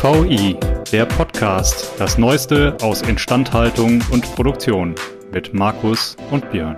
FVI, 0.00 0.56
der 0.92 1.06
Podcast, 1.06 1.92
das 1.98 2.18
Neueste 2.18 2.76
aus 2.82 3.02
Instandhaltung 3.02 4.00
und 4.12 4.22
Produktion 4.36 4.94
mit 5.32 5.52
Markus 5.52 6.16
und 6.30 6.48
Björn. 6.52 6.76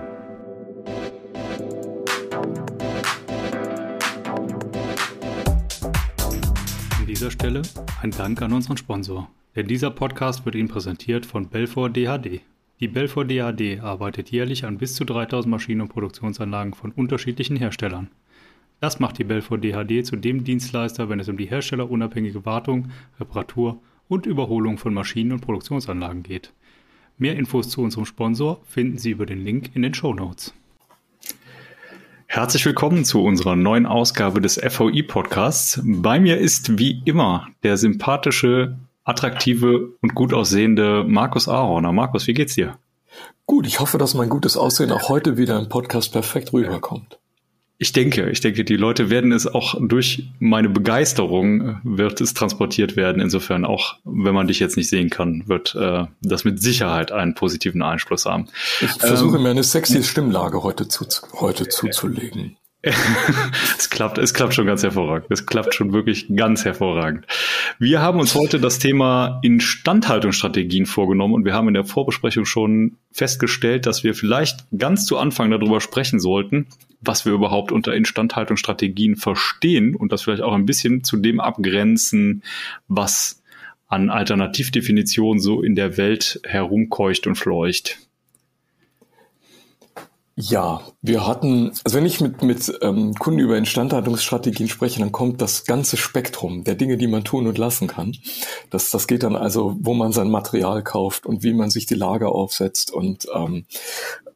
An 6.97 7.05
dieser 7.07 7.29
Stelle 7.29 7.61
ein 8.01 8.09
Dank 8.09 8.41
an 8.41 8.53
unseren 8.53 8.77
Sponsor, 8.77 9.29
denn 9.55 9.67
dieser 9.67 9.91
Podcast 9.91 10.43
wird 10.45 10.55
Ihnen 10.55 10.69
präsentiert 10.69 11.27
von 11.27 11.47
Belfor 11.47 11.91
DHD. 11.91 12.41
Die 12.79 12.87
Belfor 12.87 13.25
DHD 13.25 13.81
arbeitet 13.83 14.31
jährlich 14.31 14.65
an 14.65 14.79
bis 14.79 14.95
zu 14.95 15.05
3000 15.05 15.47
Maschinen 15.51 15.81
und 15.81 15.89
Produktionsanlagen 15.89 16.73
von 16.73 16.91
unterschiedlichen 16.91 17.55
Herstellern. 17.55 18.09
Das 18.81 18.99
macht 18.99 19.19
die 19.19 19.23
Belfor 19.23 19.59
DHD 19.59 20.03
zu 20.03 20.15
dem 20.15 20.43
Dienstleister, 20.43 21.07
wenn 21.07 21.19
es 21.19 21.29
um 21.29 21.37
die 21.37 21.45
herstellerunabhängige 21.45 22.47
Wartung, 22.47 22.87
Reparatur 23.19 23.79
und 24.07 24.25
Überholung 24.25 24.79
von 24.79 24.91
Maschinen 24.91 25.33
und 25.33 25.41
Produktionsanlagen 25.41 26.23
geht. 26.23 26.51
Mehr 27.19 27.35
Infos 27.35 27.69
zu 27.69 27.83
unserem 27.83 28.07
Sponsor 28.07 28.59
finden 28.65 28.97
Sie 28.97 29.11
über 29.11 29.27
den 29.27 29.45
Link 29.45 29.75
in 29.75 29.83
den 29.83 29.93
Show 29.93 30.15
Notes. 30.15 30.55
Herzlich 32.25 32.65
willkommen 32.65 33.05
zu 33.05 33.21
unserer 33.21 33.55
neuen 33.55 33.85
Ausgabe 33.85 34.41
des 34.41 34.59
FOI 34.59 35.03
Podcasts. 35.03 35.79
Bei 35.83 36.19
mir 36.19 36.39
ist 36.39 36.79
wie 36.79 37.03
immer 37.05 37.49
der 37.61 37.77
sympathische, 37.77 38.79
attraktive 39.03 39.89
und 40.01 40.15
gut 40.15 40.33
aussehende 40.33 41.03
Markus 41.07 41.47
Aaroner. 41.47 41.91
Markus, 41.91 42.25
wie 42.25 42.33
geht's 42.33 42.55
dir? 42.55 42.79
Gut, 43.45 43.67
ich 43.67 43.79
hoffe, 43.79 43.99
dass 43.99 44.15
mein 44.15 44.29
gutes 44.29 44.57
Aussehen 44.57 44.91
auch 44.91 45.07
heute 45.07 45.37
wieder 45.37 45.59
im 45.59 45.69
Podcast 45.69 46.11
perfekt 46.11 46.51
rüberkommt. 46.51 47.20
Ich 47.81 47.93
denke, 47.93 48.29
ich 48.29 48.41
denke, 48.41 48.63
die 48.63 48.75
Leute 48.75 49.09
werden 49.09 49.31
es 49.31 49.47
auch 49.47 49.73
durch 49.81 50.29
meine 50.37 50.69
Begeisterung 50.69 51.61
äh, 51.61 51.75
wird 51.83 52.21
es 52.21 52.35
transportiert 52.35 52.95
werden. 52.95 53.19
Insofern 53.19 53.65
auch, 53.65 53.95
wenn 54.03 54.35
man 54.35 54.45
dich 54.45 54.59
jetzt 54.59 54.77
nicht 54.77 54.87
sehen 54.87 55.09
kann, 55.09 55.45
wird 55.47 55.73
äh, 55.73 56.05
das 56.21 56.43
mit 56.43 56.61
Sicherheit 56.61 57.11
einen 57.11 57.33
positiven 57.33 57.81
Einfluss 57.81 58.27
haben. 58.27 58.49
Ich 58.81 58.91
versuche 58.91 59.37
ähm, 59.37 59.43
mir 59.43 59.49
eine 59.49 59.63
sexy 59.63 60.03
Stimmlage 60.03 60.61
heute, 60.61 60.89
zu, 60.89 61.07
heute 61.33 61.69
zuzulegen. 61.69 62.55
Es 62.83 63.89
klappt, 63.91 64.17
es 64.17 64.33
klappt 64.33 64.55
schon 64.55 64.65
ganz 64.65 64.81
hervorragend. 64.81 65.27
Es 65.29 65.45
klappt 65.45 65.75
schon 65.75 65.93
wirklich 65.93 66.27
ganz 66.35 66.65
hervorragend. 66.65 67.27
Wir 67.77 68.01
haben 68.01 68.19
uns 68.19 68.33
heute 68.33 68.59
das 68.59 68.79
Thema 68.79 69.39
Instandhaltungsstrategien 69.43 70.87
vorgenommen 70.87 71.35
und 71.35 71.45
wir 71.45 71.53
haben 71.53 71.67
in 71.67 71.75
der 71.75 71.83
Vorbesprechung 71.83 72.45
schon 72.45 72.97
festgestellt, 73.11 73.85
dass 73.85 74.03
wir 74.03 74.15
vielleicht 74.15 74.65
ganz 74.75 75.05
zu 75.05 75.19
Anfang 75.19 75.51
darüber 75.51 75.79
sprechen 75.79 76.19
sollten, 76.19 76.67
was 77.01 77.25
wir 77.25 77.33
überhaupt 77.33 77.71
unter 77.71 77.93
Instandhaltungsstrategien 77.93 79.15
verstehen 79.15 79.95
und 79.95 80.11
das 80.11 80.23
vielleicht 80.23 80.43
auch 80.43 80.53
ein 80.53 80.65
bisschen 80.65 81.03
zu 81.03 81.17
dem 81.17 81.39
abgrenzen, 81.39 82.41
was 82.87 83.43
an 83.87 84.09
Alternativdefinitionen 84.09 85.39
so 85.39 85.61
in 85.61 85.75
der 85.75 85.97
Welt 85.97 86.39
herumkeucht 86.45 87.27
und 87.27 87.35
fleucht. 87.35 87.99
Ja, 90.35 90.81
wir 91.01 91.27
hatten, 91.27 91.71
also 91.83 91.97
wenn 91.97 92.05
ich 92.05 92.21
mit, 92.21 92.41
mit 92.41 92.71
ähm, 92.81 93.13
Kunden 93.15 93.39
über 93.39 93.57
Instandhaltungsstrategien 93.57 94.69
spreche, 94.69 94.99
dann 94.99 95.11
kommt 95.11 95.41
das 95.41 95.65
ganze 95.65 95.97
Spektrum 95.97 96.63
der 96.63 96.75
Dinge, 96.75 96.97
die 96.97 97.07
man 97.07 97.25
tun 97.25 97.47
und 97.47 97.57
lassen 97.57 97.87
kann. 97.87 98.15
Das, 98.69 98.91
das 98.91 99.07
geht 99.07 99.23
dann 99.23 99.35
also, 99.35 99.75
wo 99.81 99.93
man 99.93 100.13
sein 100.13 100.31
Material 100.31 100.83
kauft 100.83 101.25
und 101.25 101.43
wie 101.43 101.53
man 101.53 101.69
sich 101.69 101.85
die 101.85 101.95
Lager 101.95 102.31
aufsetzt 102.31 102.91
und 102.91 103.27
ähm, 103.35 103.65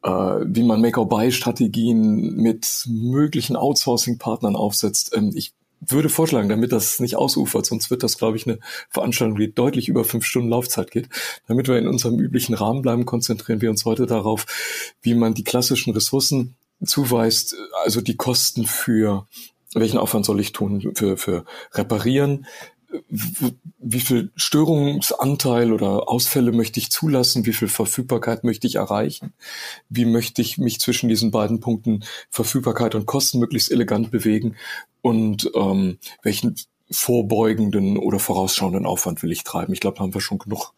äh, 0.02 0.10
wie 0.10 0.64
man 0.64 0.82
Make-or-Buy-Strategien 0.82 2.36
mit 2.36 2.84
möglichen 2.86 3.56
Outsourcing-Partnern 3.56 4.54
aufsetzt. 4.54 5.16
Ähm, 5.16 5.32
ich 5.34 5.54
würde 5.80 6.08
vorschlagen, 6.08 6.48
damit 6.48 6.72
das 6.72 7.00
nicht 7.00 7.16
ausufert, 7.16 7.66
sonst 7.66 7.90
wird 7.90 8.02
das, 8.02 8.18
glaube 8.18 8.36
ich, 8.36 8.46
eine 8.46 8.58
Veranstaltung, 8.90 9.38
die 9.38 9.52
deutlich 9.52 9.88
über 9.88 10.04
fünf 10.04 10.24
Stunden 10.24 10.48
Laufzeit 10.48 10.90
geht. 10.90 11.08
Damit 11.46 11.68
wir 11.68 11.78
in 11.78 11.88
unserem 11.88 12.18
üblichen 12.18 12.54
Rahmen 12.54 12.82
bleiben, 12.82 13.04
konzentrieren 13.04 13.60
wir 13.60 13.70
uns 13.70 13.84
heute 13.84 14.06
darauf, 14.06 14.46
wie 15.02 15.14
man 15.14 15.34
die 15.34 15.44
klassischen 15.44 15.92
Ressourcen 15.92 16.56
zuweist, 16.84 17.56
also 17.84 18.00
die 18.00 18.16
Kosten 18.16 18.66
für 18.66 19.26
welchen 19.74 19.98
Aufwand 19.98 20.24
soll 20.24 20.40
ich 20.40 20.52
tun 20.52 20.92
für, 20.94 21.16
für 21.16 21.44
reparieren, 21.72 22.46
wie 23.08 24.00
viel 24.00 24.30
Störungsanteil 24.36 25.72
oder 25.72 26.08
Ausfälle 26.08 26.52
möchte 26.52 26.80
ich 26.80 26.90
zulassen, 26.90 27.46
wie 27.46 27.52
viel 27.52 27.68
Verfügbarkeit 27.68 28.44
möchte 28.44 28.66
ich 28.66 28.76
erreichen, 28.76 29.32
wie 29.88 30.04
möchte 30.04 30.42
ich 30.42 30.58
mich 30.58 30.80
zwischen 30.80 31.08
diesen 31.08 31.30
beiden 31.30 31.60
Punkten 31.60 32.04
Verfügbarkeit 32.30 32.94
und 32.94 33.06
Kosten 33.06 33.38
möglichst 33.38 33.70
elegant 33.70 34.10
bewegen 34.10 34.56
und 35.02 35.50
ähm, 35.54 35.98
welchen 36.22 36.56
vorbeugenden 36.90 37.96
oder 37.96 38.18
vorausschauenden 38.18 38.86
Aufwand 38.86 39.22
will 39.22 39.32
ich 39.32 39.44
treiben. 39.44 39.72
Ich 39.72 39.80
glaube, 39.80 39.96
da 39.96 40.02
haben 40.02 40.14
wir 40.14 40.20
schon 40.20 40.38
genug 40.38 40.72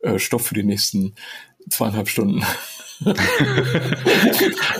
äh, 0.00 0.18
Stoff 0.18 0.46
für 0.46 0.54
die 0.54 0.62
nächsten 0.62 1.14
zweieinhalb 1.68 2.08
Stunden. 2.08 2.42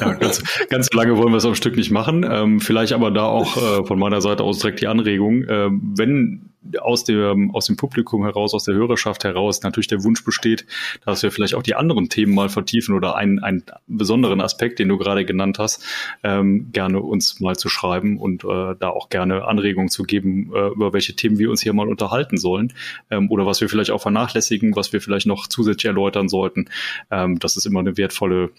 ja, 0.00 0.12
ganz, 0.14 0.42
ganz 0.68 0.88
so 0.92 0.98
lange 0.98 1.16
wollen 1.16 1.30
wir 1.30 1.38
es 1.38 1.46
am 1.46 1.54
Stück 1.54 1.76
nicht 1.76 1.90
machen. 1.90 2.26
Ähm, 2.28 2.60
vielleicht 2.60 2.92
aber 2.92 3.10
da 3.10 3.24
auch 3.24 3.56
äh, 3.56 3.84
von 3.84 3.98
meiner 3.98 4.20
Seite 4.20 4.42
aus 4.42 4.58
direkt 4.58 4.82
die 4.82 4.88
Anregung. 4.88 5.44
Äh, 5.44 5.70
wenn 5.70 6.50
aus 6.80 7.04
dem, 7.04 7.54
aus 7.54 7.66
dem 7.66 7.76
Publikum 7.76 8.24
heraus, 8.24 8.54
aus 8.54 8.64
der 8.64 8.74
Hörerschaft 8.74 9.24
heraus 9.24 9.62
natürlich 9.62 9.88
der 9.88 10.04
Wunsch 10.04 10.24
besteht, 10.24 10.66
dass 11.04 11.22
wir 11.22 11.30
vielleicht 11.30 11.54
auch 11.54 11.62
die 11.62 11.74
anderen 11.74 12.08
Themen 12.08 12.34
mal 12.34 12.48
vertiefen 12.48 12.94
oder 12.94 13.16
einen, 13.16 13.38
einen 13.38 13.64
besonderen 13.86 14.40
Aspekt, 14.40 14.78
den 14.78 14.88
du 14.88 14.98
gerade 14.98 15.24
genannt 15.24 15.58
hast, 15.58 15.84
ähm, 16.22 16.70
gerne 16.72 17.00
uns 17.00 17.40
mal 17.40 17.56
zu 17.56 17.68
schreiben 17.68 18.18
und 18.18 18.44
äh, 18.44 18.74
da 18.78 18.88
auch 18.90 19.08
gerne 19.08 19.44
Anregungen 19.44 19.88
zu 19.88 20.02
geben, 20.02 20.52
äh, 20.54 20.68
über 20.68 20.92
welche 20.92 21.14
Themen 21.14 21.38
wir 21.38 21.50
uns 21.50 21.62
hier 21.62 21.72
mal 21.72 21.88
unterhalten 21.88 22.36
sollen 22.36 22.72
ähm, 23.10 23.30
oder 23.30 23.46
was 23.46 23.60
wir 23.60 23.68
vielleicht 23.68 23.90
auch 23.90 24.02
vernachlässigen, 24.02 24.76
was 24.76 24.92
wir 24.92 25.00
vielleicht 25.00 25.26
noch 25.26 25.46
zusätzlich 25.46 25.86
erläutern 25.86 26.28
sollten. 26.28 26.66
Ähm, 27.10 27.38
das 27.38 27.56
ist 27.56 27.66
immer 27.66 27.80
eine 27.80 27.96
wertvolle 27.96 28.50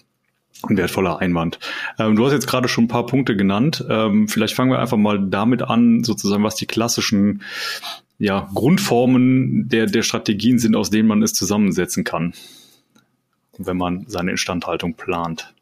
ein 0.68 0.76
wertvoller 0.76 1.18
Einwand. 1.18 1.58
Ähm, 1.98 2.16
du 2.16 2.24
hast 2.24 2.32
jetzt 2.32 2.46
gerade 2.46 2.68
schon 2.68 2.84
ein 2.84 2.88
paar 2.88 3.06
Punkte 3.06 3.36
genannt. 3.36 3.84
Ähm, 3.88 4.28
vielleicht 4.28 4.54
fangen 4.54 4.70
wir 4.70 4.78
einfach 4.78 4.96
mal 4.96 5.18
damit 5.18 5.62
an, 5.62 6.04
sozusagen, 6.04 6.44
was 6.44 6.54
die 6.54 6.66
klassischen 6.66 7.42
ja, 8.18 8.48
Grundformen 8.54 9.68
der, 9.68 9.86
der 9.86 10.02
Strategien 10.02 10.58
sind, 10.58 10.76
aus 10.76 10.90
denen 10.90 11.08
man 11.08 11.22
es 11.22 11.34
zusammensetzen 11.34 12.04
kann, 12.04 12.34
wenn 13.58 13.76
man 13.76 14.04
seine 14.06 14.30
Instandhaltung 14.30 14.94
plant. 14.94 15.54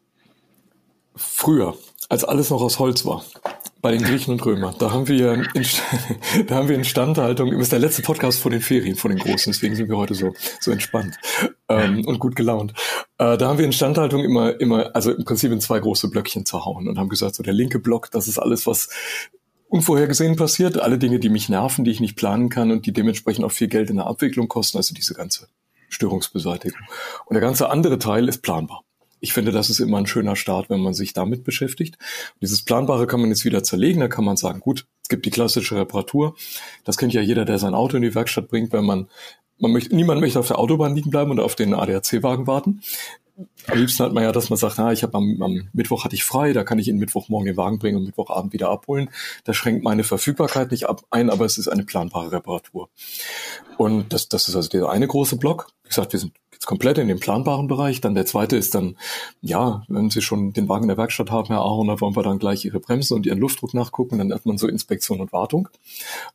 Früher, 1.15 1.75
als 2.09 2.23
alles 2.23 2.49
noch 2.49 2.61
aus 2.61 2.79
Holz 2.79 3.05
war, 3.05 3.23
bei 3.81 3.91
den 3.91 4.03
Griechen 4.03 4.33
und 4.33 4.45
Römern, 4.45 4.75
da 4.77 4.91
haben 4.91 5.07
wir, 5.07 5.43
Inst 5.53 5.81
da 6.47 6.55
haben 6.55 6.69
wir 6.69 6.75
Instandhaltung, 6.75 7.51
das 7.51 7.61
ist 7.63 7.71
der 7.71 7.79
letzte 7.79 8.01
Podcast 8.01 8.39
vor 8.39 8.51
den 8.51 8.61
Ferien, 8.61 8.95
vor 8.95 9.09
den 9.09 9.17
Großen, 9.17 9.51
deswegen 9.51 9.75
sind 9.75 9.89
wir 9.89 9.97
heute 9.97 10.13
so, 10.13 10.33
so 10.59 10.71
entspannt 10.71 11.17
ähm, 11.67 12.05
und 12.05 12.19
gut 12.19 12.35
gelaunt. 12.35 12.73
Äh, 13.17 13.37
da 13.37 13.47
haben 13.47 13.57
wir 13.57 13.65
Instandhaltung 13.65 14.23
immer, 14.23 14.59
immer, 14.59 14.95
also 14.95 15.11
im 15.11 15.25
Prinzip 15.25 15.51
in 15.51 15.61
zwei 15.61 15.79
große 15.79 16.09
Blöckchen 16.09 16.45
zerhauen 16.45 16.87
und 16.87 16.99
haben 16.99 17.09
gesagt, 17.09 17.35
so 17.35 17.43
der 17.43 17.53
linke 17.53 17.79
Block, 17.79 18.11
das 18.11 18.27
ist 18.27 18.37
alles, 18.37 18.67
was 18.67 18.89
unvorhergesehen 19.67 20.35
passiert, 20.35 20.79
alle 20.79 20.97
Dinge, 20.97 21.19
die 21.19 21.29
mich 21.29 21.49
nerven, 21.49 21.85
die 21.85 21.91
ich 21.91 22.01
nicht 22.01 22.15
planen 22.15 22.49
kann 22.49 22.71
und 22.71 22.85
die 22.85 22.93
dementsprechend 22.93 23.45
auch 23.45 23.51
viel 23.51 23.69
Geld 23.69 23.89
in 23.89 23.95
der 23.95 24.05
Abwicklung 24.05 24.47
kosten, 24.47 24.77
also 24.77 24.93
diese 24.93 25.13
ganze 25.13 25.47
Störungsbeseitigung. 25.89 26.81
Und 27.25 27.33
der 27.33 27.41
ganze 27.41 27.69
andere 27.69 27.97
Teil 27.97 28.27
ist 28.27 28.41
planbar. 28.41 28.83
Ich 29.21 29.33
finde, 29.33 29.51
das 29.51 29.69
ist 29.69 29.79
immer 29.79 29.99
ein 29.99 30.07
schöner 30.07 30.35
Start, 30.35 30.69
wenn 30.69 30.81
man 30.81 30.93
sich 30.93 31.13
damit 31.13 31.43
beschäftigt. 31.43 31.97
dieses 32.41 32.63
Planbare 32.63 33.07
kann 33.07 33.21
man 33.21 33.29
jetzt 33.29 33.45
wieder 33.45 33.63
zerlegen. 33.63 34.01
Da 34.01 34.07
kann 34.07 34.25
man 34.25 34.35
sagen, 34.35 34.59
gut, 34.59 34.87
es 35.03 35.09
gibt 35.09 35.25
die 35.25 35.29
klassische 35.29 35.77
Reparatur. 35.77 36.35
Das 36.83 36.97
kennt 36.97 37.13
ja 37.13 37.21
jeder, 37.21 37.45
der 37.45 37.59
sein 37.59 37.75
Auto 37.75 37.97
in 37.97 38.03
die 38.03 38.15
Werkstatt 38.15 38.49
bringt, 38.49 38.73
wenn 38.73 38.83
man 38.85 39.07
man 39.61 39.71
möchte, 39.71 39.95
niemand 39.95 40.21
möchte 40.21 40.39
auf 40.39 40.47
der 40.47 40.57
Autobahn 40.57 40.95
liegen 40.95 41.11
bleiben 41.11 41.29
und 41.29 41.39
auf 41.39 41.55
den 41.55 41.75
ADAC-Wagen 41.75 42.47
warten. 42.47 42.81
Am 43.67 43.77
liebsten 43.77 44.03
hat 44.03 44.13
man 44.13 44.23
ja, 44.23 44.31
dass 44.31 44.49
man 44.49 44.57
sagt, 44.57 44.75
na, 44.77 44.91
ich 44.91 45.03
habe 45.03 45.15
am, 45.15 45.41
am 45.41 45.69
Mittwoch 45.73 46.03
hatte 46.03 46.15
ich 46.15 46.23
frei, 46.23 46.53
da 46.53 46.63
kann 46.63 46.79
ich 46.79 46.87
in 46.87 46.97
Mittwochmorgen 46.97 47.45
den 47.45 47.57
Wagen 47.57 47.79
bringen 47.79 47.97
und 47.97 48.05
Mittwochabend 48.05 48.53
wieder 48.53 48.69
abholen. 48.69 49.09
Das 49.43 49.55
schränkt 49.55 49.83
meine 49.83 50.03
Verfügbarkeit 50.03 50.71
nicht 50.71 50.87
ab 50.87 51.03
ein, 51.09 51.29
aber 51.29 51.45
es 51.45 51.57
ist 51.57 51.67
eine 51.67 51.83
planbare 51.83 52.31
Reparatur. 52.31 52.89
Und 53.77 54.13
das, 54.13 54.29
das 54.29 54.47
ist 54.47 54.55
also 54.55 54.69
der 54.69 54.89
eine 54.89 55.07
große 55.07 55.37
Block. 55.37 55.67
Wie 55.83 55.89
gesagt, 55.89 56.13
wir 56.13 56.19
sind 56.19 56.33
jetzt 56.61 56.67
komplett 56.67 56.99
in 56.99 57.07
dem 57.07 57.19
planbaren 57.19 57.67
Bereich. 57.67 58.01
Dann 58.01 58.13
der 58.13 58.27
zweite 58.27 58.55
ist 58.55 58.75
dann, 58.75 58.95
ja, 59.41 59.83
wenn 59.87 60.11
Sie 60.11 60.21
schon 60.21 60.53
den 60.53 60.69
Wagen 60.69 60.83
in 60.83 60.89
der 60.89 60.97
Werkstatt 60.97 61.31
haben, 61.31 61.47
Herr 61.47 61.57
da 61.57 61.99
wollen 62.01 62.15
wir 62.15 62.21
dann 62.21 62.37
gleich 62.37 62.65
Ihre 62.65 62.79
Bremsen 62.79 63.15
und 63.15 63.25
Ihren 63.25 63.39
Luftdruck 63.39 63.73
nachgucken. 63.73 64.19
Dann 64.19 64.31
hat 64.31 64.45
man 64.45 64.59
so 64.59 64.67
Inspektion 64.67 65.21
und 65.21 65.33
Wartung 65.33 65.67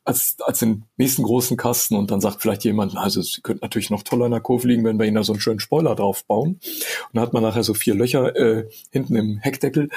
als, 0.03 0.35
als 0.45 0.59
den 0.59 0.83
nächsten 0.97 1.23
großen 1.23 1.55
Kasten. 1.55 1.95
Und 1.95 2.11
dann 2.11 2.19
sagt 2.19 2.41
vielleicht 2.41 2.65
jemand, 2.65 2.97
also 2.97 3.21
Sie 3.21 3.41
könnten 3.41 3.63
natürlich 3.63 3.89
noch 3.89 4.03
toller 4.03 4.25
in 4.25 4.31
der 4.31 4.41
Kurve 4.41 4.67
liegen, 4.67 4.83
wenn 4.83 4.99
wir 4.99 5.05
Ihnen 5.05 5.15
da 5.15 5.23
so 5.23 5.31
einen 5.31 5.39
schönen 5.39 5.61
Spoiler 5.61 5.95
drauf 5.95 6.25
bauen. 6.25 6.49
Und 6.49 6.61
dann 7.13 7.21
hat 7.21 7.31
man 7.31 7.43
nachher 7.43 7.63
so 7.63 7.73
vier 7.73 7.95
Löcher 7.95 8.35
äh, 8.35 8.67
hinten 8.91 9.15
im 9.15 9.37
Heckdeckel. 9.37 9.89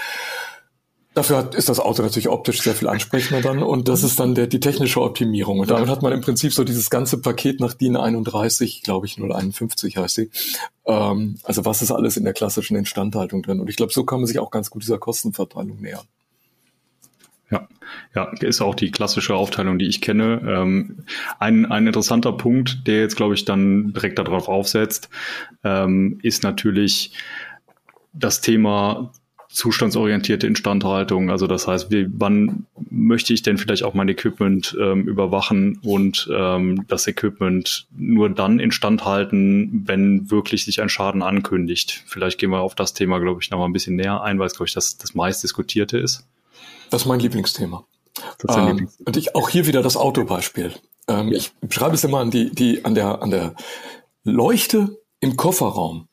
Dafür 1.12 1.38
hat, 1.38 1.56
ist 1.56 1.68
das 1.68 1.80
Auto 1.80 2.02
natürlich 2.02 2.28
optisch 2.28 2.62
sehr 2.62 2.74
viel 2.74 2.86
ansprechender 2.86 3.42
dann 3.42 3.64
und 3.64 3.88
das 3.88 4.04
ist 4.04 4.20
dann 4.20 4.36
der, 4.36 4.46
die 4.46 4.60
technische 4.60 5.02
Optimierung. 5.02 5.58
Und 5.58 5.68
damit 5.68 5.88
hat 5.88 6.02
man 6.02 6.12
im 6.12 6.20
Prinzip 6.20 6.52
so 6.52 6.62
dieses 6.62 6.88
ganze 6.88 7.20
Paket 7.20 7.58
nach 7.58 7.74
DIN 7.74 7.96
31, 7.96 8.82
glaube 8.82 9.06
ich 9.06 9.18
051 9.18 9.96
heißt 9.96 10.14
sie. 10.14 10.30
Ähm, 10.86 11.38
also 11.42 11.64
was 11.64 11.82
ist 11.82 11.90
alles 11.90 12.16
in 12.16 12.22
der 12.22 12.32
klassischen 12.32 12.76
Instandhaltung 12.76 13.42
drin? 13.42 13.58
Und 13.58 13.68
ich 13.68 13.74
glaube, 13.74 13.92
so 13.92 14.04
kann 14.04 14.20
man 14.20 14.28
sich 14.28 14.38
auch 14.38 14.52
ganz 14.52 14.70
gut 14.70 14.82
dieser 14.82 14.98
Kostenverteilung 14.98 15.80
nähern. 15.80 16.06
Ja, 17.50 17.66
ja, 18.14 18.32
ist 18.40 18.60
auch 18.60 18.76
die 18.76 18.92
klassische 18.92 19.34
Aufteilung, 19.34 19.80
die 19.80 19.88
ich 19.88 20.00
kenne. 20.00 20.40
Ähm, 20.46 21.04
ein, 21.40 21.66
ein 21.66 21.88
interessanter 21.88 22.32
Punkt, 22.32 22.86
der 22.86 23.00
jetzt, 23.00 23.16
glaube 23.16 23.34
ich, 23.34 23.44
dann 23.44 23.92
direkt 23.92 24.20
darauf 24.20 24.48
aufsetzt, 24.48 25.08
ähm, 25.64 26.20
ist 26.22 26.44
natürlich 26.44 27.14
das 28.12 28.40
Thema 28.40 29.10
zustandsorientierte 29.50 30.47
Instandhaltung. 30.47 31.31
Also 31.31 31.47
das 31.47 31.67
heißt, 31.67 31.91
wie, 31.91 32.06
wann 32.11 32.67
möchte 32.88 33.35
ich 33.35 33.43
denn 33.43 33.58
vielleicht 33.58 33.82
auch 33.82 33.94
mein 33.94 34.08
Equipment 34.08 34.76
ähm, 34.81 35.06
überwachen 35.06 35.79
und 35.82 36.31
ähm, 36.32 36.85
das 36.87 37.06
Equipment 37.08 37.87
nur 37.91 38.31
dann 38.31 38.61
instand 38.61 39.05
halten, 39.05 39.82
wenn 39.87 40.31
wirklich 40.31 40.64
sich 40.64 40.81
ein 40.81 40.88
Schaden 40.88 41.23
ankündigt. 41.23 42.05
Vielleicht 42.06 42.38
gehen 42.38 42.50
wir 42.50 42.61
auf 42.61 42.76
das 42.76 42.94
Thema, 42.94 43.19
glaube 43.19 43.41
ich, 43.43 43.50
noch 43.50 43.58
mal 43.58 43.64
ein 43.64 43.73
bisschen 43.73 43.97
näher 43.97 44.23
ein, 44.23 44.38
weil 44.38 44.47
es, 44.47 44.55
glaube 44.55 44.69
ich, 44.69 44.75
das, 44.75 44.97
das 44.99 45.14
meist 45.14 45.43
diskutierte 45.43 45.99
ist. 45.99 46.25
Das 46.91 47.03
ist 47.03 47.06
mein 47.08 47.20
Lieblingsthema. 47.20 47.85
Das 48.38 48.56
ähm, 48.56 48.67
Lieblings 48.69 48.99
und 49.05 49.17
ich 49.17 49.35
auch 49.35 49.49
hier 49.49 49.67
wieder 49.67 49.82
das 49.82 49.96
Autobeispiel. 49.96 50.75
Ähm, 51.08 51.29
ja. 51.29 51.38
Ich 51.38 51.53
schreibe 51.70 51.94
es 51.94 52.05
immer 52.05 52.20
an 52.20 52.31
die, 52.31 52.50
die 52.50 52.85
an 52.85 52.94
der 52.94 53.23
an 53.23 53.31
der 53.31 53.55
Leuchte 54.23 54.99
im 55.20 55.37
Kofferraum 55.37 56.08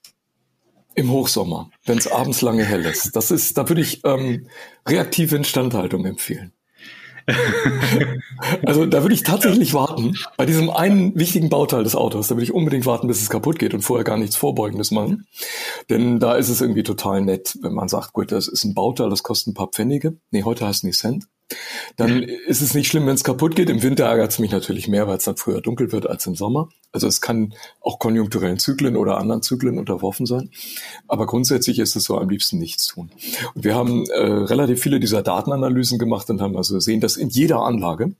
im 0.98 1.12
Hochsommer, 1.12 1.70
wenn 1.86 2.00
es 2.00 2.12
abends 2.12 2.42
lange 2.42 2.66
hell 2.66 2.84
ist. 2.84 3.16
Das 3.16 3.30
ist, 3.30 3.58
da 3.58 3.70
würde 3.70 3.82
ich 3.82 4.02
ähm, 4.04 4.48
reaktive 4.88 5.36
Instandhaltung 5.36 6.06
empfehlen. 6.06 6.54
also 8.66 8.86
da 8.86 9.04
würde 9.04 9.14
ich 9.14 9.22
tatsächlich 9.22 9.74
warten. 9.74 10.16
Bei 10.38 10.46
diesem 10.46 10.70
einen 10.70 11.14
wichtigen 11.16 11.50
Bauteil 11.50 11.84
des 11.84 11.96
Autos, 11.96 12.30
da 12.30 12.36
würde 12.36 12.46
ich 12.46 12.54
unbedingt 12.54 12.86
warten, 12.86 13.08
bis 13.08 13.22
es 13.22 13.30
kaputt 13.30 13.60
geht 13.60 13.74
und 13.74 13.82
vorher 13.82 14.06
gar 14.06 14.18
nichts 14.18 14.38
Vorbeugendes 14.38 14.92
machen. 14.92 15.28
Denn 15.90 16.20
da 16.20 16.36
ist 16.36 16.50
es 16.50 16.62
irgendwie 16.62 16.84
total 16.84 17.22
nett, 17.22 17.58
wenn 17.62 17.74
man 17.74 17.90
sagt, 17.90 18.14
gut, 18.14 18.32
das 18.32 18.48
ist 18.48 18.64
ein 18.64 18.74
Bauteil, 18.74 19.10
das 19.10 19.24
kostet 19.24 19.52
ein 19.52 19.56
paar 19.56 19.68
Pfennige. 19.68 20.18
Nee, 20.32 20.44
heute 20.44 20.66
heißt 20.66 20.80
es 20.80 20.84
nicht 20.84 20.98
Cent 20.98 21.28
dann 21.96 22.24
ist 22.24 22.62
es 22.62 22.74
nicht 22.74 22.88
schlimm, 22.88 23.08
wenn 23.08 23.16
es 23.16 23.24
kaputt 23.24 23.56
geht. 23.56 23.70
Im 23.70 23.82
Winter 23.82 24.06
ärgert 24.06 24.32
es 24.32 24.40
mich 24.40 24.52
natürlich 24.52 24.88
mehr, 24.88 25.08
weil 25.08 25.18
es 25.18 25.24
dann 25.24 25.38
früher 25.38 25.62
dunkel 25.62 25.92
wird 25.92 26.08
als 26.08 26.26
im 26.28 26.36
Sommer. 26.36 26.70
Also 26.92 27.08
es 27.08 27.22
kann 27.22 27.54
auch 27.82 28.00
konjunkturellen 28.00 28.60
Zyklen 28.60 28.96
oder 28.96 29.18
anderen 29.18 29.42
Zyklen 29.42 29.78
unterworfen 29.78 30.26
sein. 30.26 30.50
Aber 31.08 31.26
grundsätzlich 31.26 31.80
ist 31.80 31.96
es 31.96 32.04
so 32.04 32.18
am 32.18 32.30
liebsten 32.30 32.60
nichts 32.60 32.88
tun. 32.88 33.12
Und 33.54 33.64
wir 33.64 33.76
haben 33.76 34.06
äh, 34.10 34.20
relativ 34.20 34.82
viele 34.82 35.00
dieser 35.00 35.22
Datenanalysen 35.22 36.00
gemacht 36.00 36.30
und 36.30 36.42
haben 36.42 36.58
also 36.58 36.76
gesehen, 36.76 37.02
dass 37.02 37.18
in 37.18 37.30
jeder 37.30 37.62
Anlage 37.62 38.14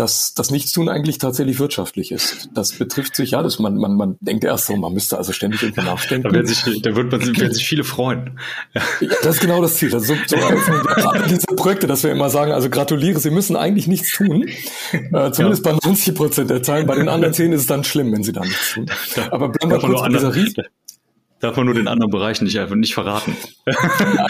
dass 0.00 0.32
das 0.32 0.50
Nichtstun 0.50 0.88
eigentlich 0.88 1.18
tatsächlich 1.18 1.58
wirtschaftlich 1.58 2.10
ist. 2.10 2.48
Das 2.54 2.72
betrifft 2.72 3.14
sich, 3.14 3.32
ja, 3.32 3.42
das 3.42 3.58
man, 3.58 3.76
man, 3.76 3.96
man 3.96 4.16
denkt 4.20 4.44
erst 4.44 4.66
so, 4.66 4.76
man 4.76 4.94
müsste 4.94 5.18
also 5.18 5.34
ständig 5.34 5.62
irgendwie 5.62 5.82
nachdenken. 5.82 6.28
Da, 6.28 6.32
werden 6.32 6.46
sich, 6.46 6.80
da 6.80 6.96
wird 6.96 7.12
man, 7.12 7.20
werden 7.20 7.52
sich 7.52 7.68
viele 7.68 7.84
freuen. 7.84 8.38
Ja, 8.72 8.82
das 9.22 9.36
ist 9.36 9.40
genau 9.42 9.60
das 9.60 9.74
Ziel. 9.74 9.92
Also 9.92 10.14
so, 10.14 10.20
so 10.26 10.36
diese 11.28 11.46
Projekte, 11.54 11.86
dass 11.86 12.02
wir 12.02 12.12
immer 12.12 12.30
sagen, 12.30 12.52
also 12.52 12.70
gratuliere, 12.70 13.20
Sie 13.20 13.30
müssen 13.30 13.56
eigentlich 13.56 13.88
nichts 13.88 14.16
tun. 14.16 14.48
Äh, 14.92 15.32
zumindest 15.32 15.66
ja. 15.66 15.72
bei 15.72 15.78
90 15.84 16.14
Prozent 16.14 16.50
der 16.50 16.62
Zahlen. 16.62 16.86
Bei 16.86 16.94
den 16.94 17.08
anderen 17.08 17.34
10 17.34 17.52
ist 17.52 17.62
es 17.62 17.66
dann 17.66 17.84
schlimm, 17.84 18.10
wenn 18.12 18.22
Sie 18.22 18.32
da 18.32 18.40
nichts 18.40 18.72
tun. 18.72 18.86
Aber 19.30 19.50
bleiben 19.50 19.70
wir 19.70 19.78
kurz 19.80 20.00
bei 20.00 20.08
dieser 20.08 20.34
Riesen 20.34 20.64
Darf 21.40 21.56
man 21.56 21.64
nur 21.64 21.74
den 21.74 21.88
anderen 21.88 22.10
Bereichen 22.10 22.44
nicht 22.44 22.58
einfach 22.58 22.76
nicht 22.76 22.92
verraten. 22.92 23.34
Ja, 23.66 24.26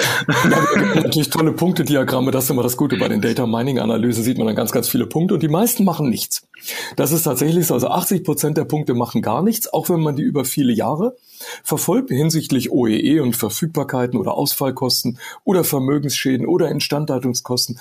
natürlich 0.94 1.30
tolle 1.30 1.52
Punktediagramme, 1.52 2.30
das 2.30 2.44
ist 2.44 2.50
immer 2.50 2.62
das 2.62 2.76
Gute. 2.76 2.96
Bei 2.98 3.08
den 3.08 3.20
Data 3.20 3.46
Mining 3.46 3.80
Analysen 3.80 4.22
sieht 4.22 4.38
man 4.38 4.46
dann 4.46 4.54
ganz, 4.54 4.70
ganz 4.70 4.88
viele 4.88 5.06
Punkte 5.06 5.34
und 5.34 5.42
die 5.42 5.48
meisten 5.48 5.84
machen 5.84 6.08
nichts. 6.08 6.46
Das 6.94 7.10
ist 7.10 7.24
tatsächlich 7.24 7.66
so. 7.66 7.74
Also 7.74 7.88
80 7.88 8.22
Prozent 8.22 8.56
der 8.56 8.64
Punkte 8.64 8.94
machen 8.94 9.22
gar 9.22 9.42
nichts, 9.42 9.72
auch 9.72 9.88
wenn 9.88 10.00
man 10.00 10.14
die 10.14 10.22
über 10.22 10.44
viele 10.44 10.72
Jahre 10.72 11.16
verfolgt 11.64 12.10
hinsichtlich 12.10 12.70
OEE 12.70 13.00
e 13.00 13.20
und 13.20 13.34
Verfügbarkeiten 13.34 14.18
oder 14.18 14.34
Ausfallkosten 14.34 15.18
oder 15.42 15.64
Vermögensschäden 15.64 16.46
oder 16.46 16.68
Instandhaltungskosten. 16.68 17.80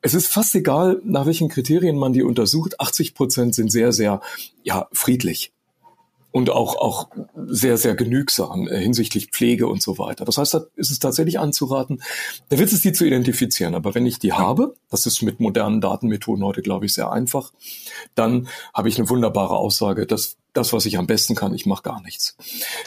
Es 0.00 0.14
ist 0.14 0.28
fast 0.28 0.54
egal, 0.54 1.02
nach 1.04 1.26
welchen 1.26 1.48
Kriterien 1.48 1.98
man 1.98 2.14
die 2.14 2.22
untersucht. 2.22 2.80
80 2.80 3.14
Prozent 3.14 3.54
sind 3.54 3.70
sehr, 3.70 3.92
sehr, 3.92 4.20
ja, 4.62 4.88
friedlich 4.92 5.52
und 6.32 6.50
auch, 6.50 6.76
auch 6.76 7.08
sehr, 7.46 7.76
sehr 7.76 7.94
genügsam 7.94 8.68
äh, 8.68 8.78
hinsichtlich 8.78 9.30
Pflege 9.30 9.66
und 9.66 9.82
so 9.82 9.98
weiter. 9.98 10.24
Das 10.24 10.38
heißt, 10.38 10.54
da 10.54 10.64
ist 10.76 10.90
es 10.90 10.98
tatsächlich 10.98 11.38
anzuraten. 11.38 12.02
Der 12.50 12.58
Witz 12.58 12.72
ist, 12.72 12.84
die 12.84 12.92
zu 12.92 13.04
identifizieren. 13.04 13.74
Aber 13.74 13.94
wenn 13.94 14.06
ich 14.06 14.18
die 14.18 14.32
habe, 14.32 14.74
das 14.90 15.06
ist 15.06 15.22
mit 15.22 15.40
modernen 15.40 15.80
Datenmethoden 15.80 16.44
heute, 16.44 16.62
glaube 16.62 16.86
ich, 16.86 16.94
sehr 16.94 17.10
einfach, 17.10 17.52
dann 18.14 18.48
habe 18.72 18.88
ich 18.88 18.98
eine 18.98 19.08
wunderbare 19.08 19.56
Aussage, 19.56 20.06
dass 20.06 20.36
das, 20.52 20.72
was 20.72 20.86
ich 20.86 20.98
am 20.98 21.06
besten 21.06 21.34
kann, 21.34 21.54
ich 21.54 21.66
mache 21.66 21.82
gar 21.82 22.00
nichts. 22.02 22.36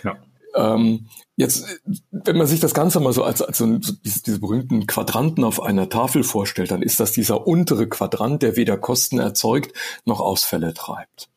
Ja. 0.04 0.18
Ähm, 0.56 1.08
jetzt, 1.36 1.66
wenn 2.12 2.38
man 2.38 2.48
sich 2.48 2.60
das 2.60 2.74
Ganze 2.74 3.00
mal 3.00 3.14
so 3.14 3.24
als, 3.24 3.42
als 3.42 3.58
so 3.58 3.78
diese, 3.78 4.24
diese 4.24 4.40
berühmten 4.40 4.86
Quadranten 4.86 5.44
auf 5.44 5.62
einer 5.62 5.90
Tafel 5.90 6.24
vorstellt, 6.24 6.72
dann 6.72 6.84
ist 6.84 7.00
das 7.00 7.12
dieser 7.12 7.48
untere 7.48 7.88
Quadrant, 7.88 8.44
der 8.44 8.56
weder 8.56 8.78
Kosten 8.78 9.20
erzeugt 9.20 9.74
noch 10.06 10.20
Ausfälle 10.20 10.74
treibt. 10.74 11.30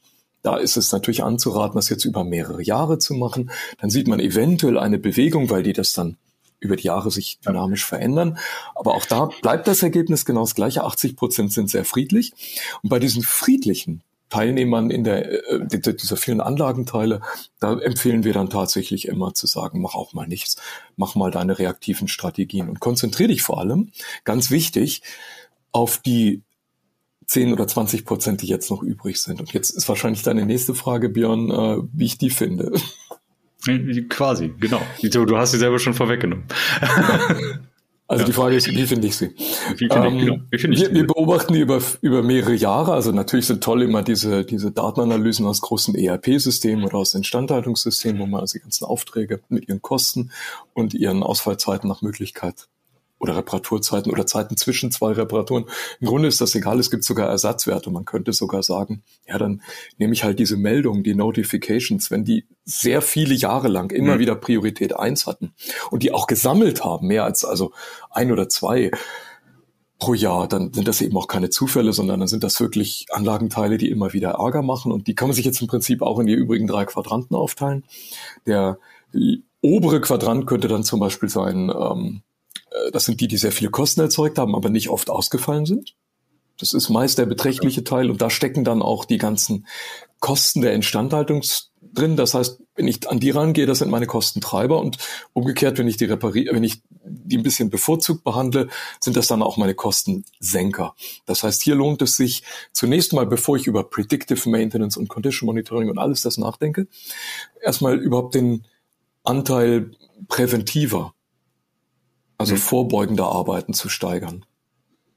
Da 0.47 0.59
ist 0.59 0.77
es 0.77 0.93
natürlich 0.93 1.25
anzuraten, 1.25 1.75
das 1.75 1.89
jetzt 1.89 2.05
über 2.05 2.23
mehrere 2.23 2.63
Jahre 2.63 2.99
zu 2.99 3.15
machen. 3.15 3.51
Dann 3.81 3.91
sieht 3.91 4.07
man 4.07 4.21
eventuell 4.21 4.79
eine 4.79 4.97
Bewegung, 4.97 5.51
weil 5.51 5.65
die 5.65 5.73
das 5.73 5.93
dann 5.93 6.19
über 6.61 6.77
die 6.77 6.85
Jahre 6.85 7.11
sich 7.11 7.41
dynamisch 7.41 7.85
verändern. 7.85 8.39
Aber 8.77 8.95
auch 8.95 9.07
da 9.07 9.29
bleibt 9.43 9.67
das 9.67 9.83
Ergebnis 9.83 10.25
genau 10.25 10.43
das 10.43 10.55
gleiche. 10.55 10.85
80 10.85 11.17
Prozent 11.17 11.53
sind 11.53 11.69
sehr 11.69 11.85
friedlich. 11.85 12.33
Und 12.81 12.91
bei 12.91 13.01
diesen 13.01 13.25
friedlichen 13.25 14.03
Teilnehmern 14.29 14.91
in 14.91 15.03
der, 15.03 15.51
äh, 15.51 15.67
dieser 15.67 16.17
vielen 16.17 16.41
Anlagenteile, 16.41 17.23
da 17.59 17.73
empfehlen 17.81 18.23
wir 18.23 18.33
dann 18.33 18.49
tatsächlich 18.49 19.09
immer 19.09 19.35
zu 19.35 19.49
sagen, 19.49 19.81
mach 19.81 19.97
auch 19.97 20.13
mal 20.13 20.29
nichts, 20.29 20.63
mach 20.97 21.17
mal 21.17 21.33
deine 21.33 21.59
reaktiven 21.59 22.07
Strategien 22.07 22.69
und 22.69 22.79
konzentriere 22.79 23.31
dich 23.31 23.43
vor 23.43 23.59
allem, 23.59 23.91
ganz 24.23 24.53
wichtig, 24.53 25.03
auf 25.73 25.99
die 25.99 26.43
10 27.27 27.53
oder 27.53 27.67
20 27.67 28.05
Prozent, 28.05 28.43
die 28.43 28.47
jetzt 28.47 28.71
noch 28.71 28.83
übrig 28.83 29.21
sind. 29.21 29.41
Und 29.41 29.53
jetzt 29.53 29.71
ist 29.71 29.89
wahrscheinlich 29.89 30.23
deine 30.23 30.47
nächste 30.47 30.75
Frage, 30.75 31.09
Björn, 31.09 31.51
äh, 31.51 31.79
wie 31.93 32.05
ich 32.07 32.19
die 32.19 32.31
finde. 32.31 32.73
Quasi, 34.09 34.53
genau. 34.61 34.81
Du 35.03 35.37
hast 35.37 35.53
sie 35.53 35.59
selber 35.59 35.79
schon 35.79 35.95
vorweggenommen. 35.95 36.45
Also 38.09 38.23
ja. 38.23 38.27
die 38.27 38.33
Frage 38.35 38.55
ist, 38.55 38.69
wie 38.69 38.87
finde 38.87 39.09
ich 39.09 39.17
sie? 39.17 39.35
Wie 39.77 39.89
finde 39.89 40.07
ähm, 40.07 40.19
genau. 40.19 40.37
find 40.57 40.75
ich 40.75 40.81
wir, 40.81 40.95
wir, 40.95 41.07
beobachten 41.09 41.55
die 41.55 41.61
über, 41.61 41.83
über 42.03 42.23
mehrere 42.23 42.55
Jahre. 42.55 42.93
Also 42.93 43.11
natürlich 43.11 43.47
sind 43.47 43.65
toll 43.65 43.83
immer 43.83 44.05
diese, 44.05 44.45
diese 44.45 44.71
Datenanalysen 44.71 45.45
aus 45.45 45.61
großen 45.61 45.97
ERP-Systemen 45.97 46.85
oder 46.85 46.99
aus 46.99 47.15
Instandhaltungssystemen, 47.15 48.21
wo 48.21 48.27
man 48.27 48.43
also 48.43 48.59
die 48.59 48.63
ganzen 48.63 48.85
Aufträge 48.85 49.41
mit 49.49 49.69
ihren 49.69 49.83
Kosten 49.83 50.31
und 50.73 50.95
ihren 50.95 51.25
Ausfallzeiten 51.25 51.89
nach 51.89 52.01
Möglichkeit 52.01 52.69
oder 53.19 53.37
Reparaturzeiten 53.37 54.13
oder 54.13 54.27
Zeiten 54.27 54.57
zwischen 54.57 54.91
zwei 54.91 55.13
Reparaturen. 55.13 55.65
Im 56.01 56.09
Grunde 56.09 56.29
ist 56.29 56.41
das 56.41 56.55
egal, 56.55 56.79
es 56.79 56.91
gibt 56.91 57.05
sogar 57.05 57.29
Ersatzwerte. 57.29 57.91
Man 57.91 58.05
könnte 58.05 58.33
sogar 58.33 58.63
sagen, 58.63 59.03
ja, 59.27 59.39
dann 59.39 59.63
nehme 59.99 60.13
ich 60.13 60.25
halt 60.25 60.39
diese 60.39 60.57
Meldungen, 60.57 61.03
die 61.03 61.15
Notifications, 61.15 62.11
wenn 62.11 62.25
die 62.25 62.47
sehr 62.65 63.01
viele 63.01 63.35
Jahre 63.35 63.69
lang 63.69 63.91
immer 63.91 64.17
mhm. 64.17 64.19
wieder 64.21 64.35
Priorität 64.35 64.95
eins 64.97 65.27
hatten 65.27 65.53
und 65.91 66.03
die 66.03 66.13
auch 66.13 66.27
gesammelt 66.27 66.85
haben, 66.85 67.07
mehr 67.07 67.25
als 67.25 67.45
also 67.45 67.73
ein 68.11 68.33
oder 68.33 68.49
zwei 68.49 68.91
pro 69.99 70.13
Jahr, 70.13 70.47
dann 70.47 70.75
sind 70.75 70.87
das 70.87 71.01
eben 71.01 71.17
auch 71.17 71.27
keine 71.27 71.49
Zufälle, 71.49 71.93
sondern 71.95 72.21
dann 72.21 72.29
sind 72.29 72.45
das 72.45 72.61
wirklich 72.61 73.07
Anlagenteile, 73.11 73.79
die 73.79 73.91
immer 73.91 74.13
wieder 74.13 74.33
Ärger 74.33 74.61
machen 74.61 74.93
und 74.93 75.07
die 75.07 75.15
kann 75.15 75.29
man 75.29 75.35
sich 75.35 75.47
jetzt 75.47 75.63
im 75.63 75.69
Prinzip 75.69 76.03
auch 76.03 76.19
in 76.19 76.27
die 76.27 76.35
übrigen 76.35 76.67
drei 76.67 76.85
Quadranten 76.85 77.35
aufteilen. 77.35 77.85
Der 78.47 78.79
obere 79.63 80.01
Quadrant 80.01 80.47
könnte 80.47 80.69
dann 80.69 80.85
zum 80.85 81.01
Beispiel 81.01 81.31
sein, 81.31 81.71
ähm, 81.71 82.21
äh, 82.21 82.26
das 82.93 83.05
sind 83.05 83.21
die, 83.21 83.29
die 83.29 83.37
sehr 83.37 83.53
viele 83.53 83.71
Kosten 83.71 84.01
erzeugt 84.01 84.39
haben, 84.39 84.55
aber 84.55 84.71
nicht 84.71 84.89
oft 84.89 85.11
ausgefallen 85.11 85.67
sind. 85.67 85.95
Das 86.59 86.73
ist 86.73 86.89
meist 86.89 87.19
der 87.19 87.27
beträchtliche 87.27 87.85
Teil 87.85 88.11
und 88.11 88.23
da 88.23 88.31
stecken 88.31 88.65
dann 88.65 88.81
auch 88.81 89.05
die 89.05 89.19
ganzen 89.19 89.67
Kosten 90.21 90.63
der 90.63 90.73
Instandhaltung 90.73 91.43
drin. 91.93 92.17
Das 92.17 92.33
heißt, 92.33 92.63
wenn 92.75 92.89
ich 92.89 93.09
an 93.09 93.21
die 93.21 93.31
rangehe, 93.31 93.67
das 93.67 93.79
sind 93.79 93.91
meine 93.91 94.07
Kostentreiber 94.07 94.81
und 94.81 94.97
umgekehrt, 95.35 95.79
wenn 95.79 95.89
ich 95.89 95.99
die 95.99 96.07
repariere, 96.07 96.55
wenn 96.55 96.65
ich 96.65 96.83
die 97.05 97.37
ein 97.37 97.43
bisschen 97.43 97.71
bevorzugt 97.71 98.25
behandle, 98.25 98.69
sind 99.01 99.17
das 99.17 99.27
dann 99.27 99.43
auch 99.43 99.59
meine 99.59 99.75
Kostensenker. 99.75 100.95
Das 101.27 101.43
heißt, 101.43 101.63
hier 101.63 101.75
lohnt 101.75 102.01
es 102.03 102.17
sich 102.17 102.43
zunächst 102.73 103.13
mal, 103.13 103.27
bevor 103.27 103.57
ich 103.57 103.67
über 103.67 103.85
Predictive 103.85 104.49
Maintenance 104.49 104.97
und 104.97 105.09
Condition 105.09 105.47
Monitoring 105.47 105.91
und 105.91 105.99
alles 105.99 106.23
das 106.23 106.39
nachdenke, 106.39 106.89
erstmal 107.63 107.99
überhaupt 107.99 108.35
den 108.35 108.65
Anteil 109.25 109.91
präventiver 110.29 111.15
also 112.47 112.55
mhm. 112.55 112.59
vorbeugende 112.59 113.25
Arbeiten 113.25 113.73
zu 113.73 113.89
steigern. 113.89 114.45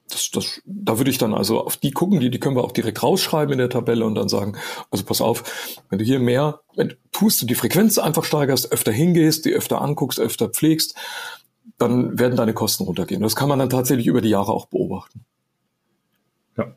Das, 0.09 0.31
das, 0.31 0.61
da 0.65 0.97
würde 0.97 1.11
ich 1.11 1.19
dann 1.19 1.35
also 1.35 1.63
auf 1.63 1.77
die 1.77 1.91
gucken, 1.91 2.19
die, 2.19 2.31
die 2.31 2.39
können 2.39 2.55
wir 2.55 2.63
auch 2.63 2.71
direkt 2.71 3.03
rausschreiben 3.03 3.51
in 3.51 3.59
der 3.59 3.69
Tabelle 3.69 4.05
und 4.05 4.15
dann 4.15 4.27
sagen, 4.27 4.57
also 4.89 5.05
pass 5.05 5.21
auf, 5.21 5.43
wenn 5.89 5.99
du 5.99 6.05
hier 6.05 6.19
mehr, 6.19 6.61
wenn 6.75 6.95
tust 7.11 7.41
du 7.41 7.45
die 7.45 7.53
Frequenz 7.53 7.99
einfach 7.99 8.23
steigerst, 8.23 8.71
öfter 8.71 8.91
hingehst, 8.91 9.45
die 9.45 9.53
öfter 9.53 9.81
anguckst, 9.81 10.19
öfter 10.19 10.49
pflegst, 10.49 10.95
dann 11.77 12.17
werden 12.17 12.35
deine 12.35 12.53
Kosten 12.53 12.83
runtergehen. 12.85 13.21
Das 13.21 13.35
kann 13.35 13.49
man 13.49 13.59
dann 13.59 13.69
tatsächlich 13.69 14.07
über 14.07 14.21
die 14.21 14.29
Jahre 14.29 14.51
auch 14.51 14.65
beobachten. 14.65 15.25
Ja, 16.57 16.73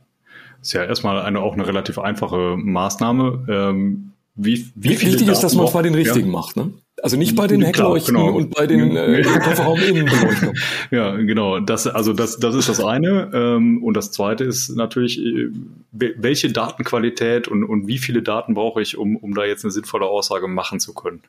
ist 0.61 0.75
ja 0.75 0.85
erstmal 0.85 1.23
eine, 1.23 1.41
auch 1.41 1.55
eine 1.55 1.67
relativ 1.67 1.99
einfache 1.99 2.57
Maßnahme. 2.59 3.47
Ähm, 3.49 4.13
wie, 4.35 4.71
wie 4.75 4.91
Wichtig 4.91 5.27
ist, 5.27 5.41
dass 5.41 5.55
man 5.55 5.67
es 5.67 5.73
bei 5.73 5.83
den 5.83 5.95
richtigen 5.95 6.27
ja. 6.27 6.33
macht. 6.33 6.57
Ne? 6.57 6.75
Also 7.03 7.17
nicht 7.17 7.35
bei 7.35 7.49
den 7.49 7.63
Heckleuchten 7.63 8.15
genau. 8.15 8.33
und 8.33 8.55
bei 8.55 8.69
den 8.69 8.97
äh, 8.97 9.23
Kofferrauminnenbeleuchtungen. 9.45 10.55
ja, 10.93 11.17
genau. 11.17 11.59
Das, 11.59 11.89
also 11.89 12.13
das, 12.13 12.39
das 12.39 12.55
ist 12.55 12.69
das 12.69 12.79
eine. 12.79 13.29
Ähm, 13.35 13.83
und 13.83 13.95
das 13.95 14.13
zweite 14.13 14.45
ist 14.45 14.69
natürlich, 14.77 15.19
äh, 15.19 15.49
welche 15.91 16.53
Datenqualität 16.53 17.49
und, 17.49 17.65
und 17.65 17.89
wie 17.89 17.99
viele 17.99 18.23
Daten 18.23 18.55
brauche 18.55 18.81
ich, 18.81 18.97
um, 18.97 19.17
um 19.17 19.35
da 19.35 19.45
jetzt 19.45 19.65
eine 19.65 19.73
sinnvolle 19.73 20.07
Aussage 20.07 20.47
machen 20.47 20.79
zu 20.79 20.95
können? 20.95 21.23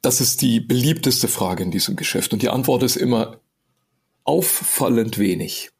Das 0.00 0.20
ist 0.20 0.42
die 0.42 0.60
beliebteste 0.60 1.26
Frage 1.26 1.64
in 1.64 1.72
diesem 1.72 1.96
Geschäft. 1.96 2.32
Und 2.32 2.40
die 2.40 2.48
Antwort 2.48 2.84
ist 2.84 2.94
immer 2.94 3.40
auffallend 4.22 5.18
wenig. 5.18 5.72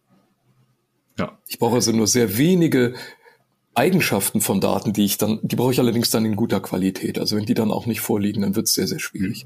Ja. 1.21 1.39
Ich 1.47 1.61
brauche 1.61 1.77
also 1.77 1.93
nur 1.93 2.09
sehr 2.09 2.37
wenige 2.37 2.95
Eigenschaften 3.77 4.41
von 4.41 4.61
Daten, 4.61 4.95
die 4.95 5.05
ich 5.05 5.19
dann, 5.19 5.39
die 5.43 5.55
brauche 5.55 5.71
ich 5.71 5.79
allerdings 5.79 6.11
dann 6.11 6.25
in 6.25 6.35
guter 6.35 6.61
Qualität. 6.61 7.19
Also 7.19 7.37
wenn 7.37 7.45
die 7.45 7.55
dann 7.55 7.71
auch 7.71 7.85
nicht 7.85 8.01
vorliegen, 8.01 8.41
dann 8.41 8.57
wird 8.57 8.67
es 8.67 8.75
sehr, 8.75 8.87
sehr 8.87 8.99
schwierig. 8.99 9.45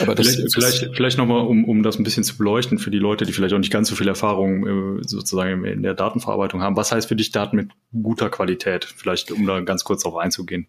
Aber 0.00 0.14
das 0.14 0.28
vielleicht, 0.28 0.54
vielleicht, 0.54 0.96
vielleicht 0.96 1.18
nochmal, 1.18 1.46
um, 1.46 1.64
um 1.64 1.82
das 1.82 1.98
ein 1.98 2.04
bisschen 2.04 2.24
zu 2.24 2.38
beleuchten 2.38 2.78
für 2.78 2.90
die 2.90 2.98
Leute, 2.98 3.26
die 3.26 3.32
vielleicht 3.32 3.54
auch 3.54 3.58
nicht 3.58 3.72
ganz 3.72 3.88
so 3.88 3.94
viel 3.94 4.08
Erfahrung 4.08 4.98
äh, 4.98 5.02
sozusagen 5.06 5.64
in 5.64 5.82
der 5.82 5.94
Datenverarbeitung 5.94 6.62
haben. 6.62 6.76
Was 6.76 6.90
heißt 6.90 7.08
für 7.08 7.16
dich 7.16 7.32
Daten 7.32 7.56
mit 7.56 7.70
guter 7.92 8.30
Qualität? 8.30 8.84
Vielleicht, 8.84 9.30
um 9.30 9.46
da 9.46 9.60
ganz 9.60 9.84
kurz 9.84 10.02
darauf 10.04 10.18
einzugehen. 10.20 10.68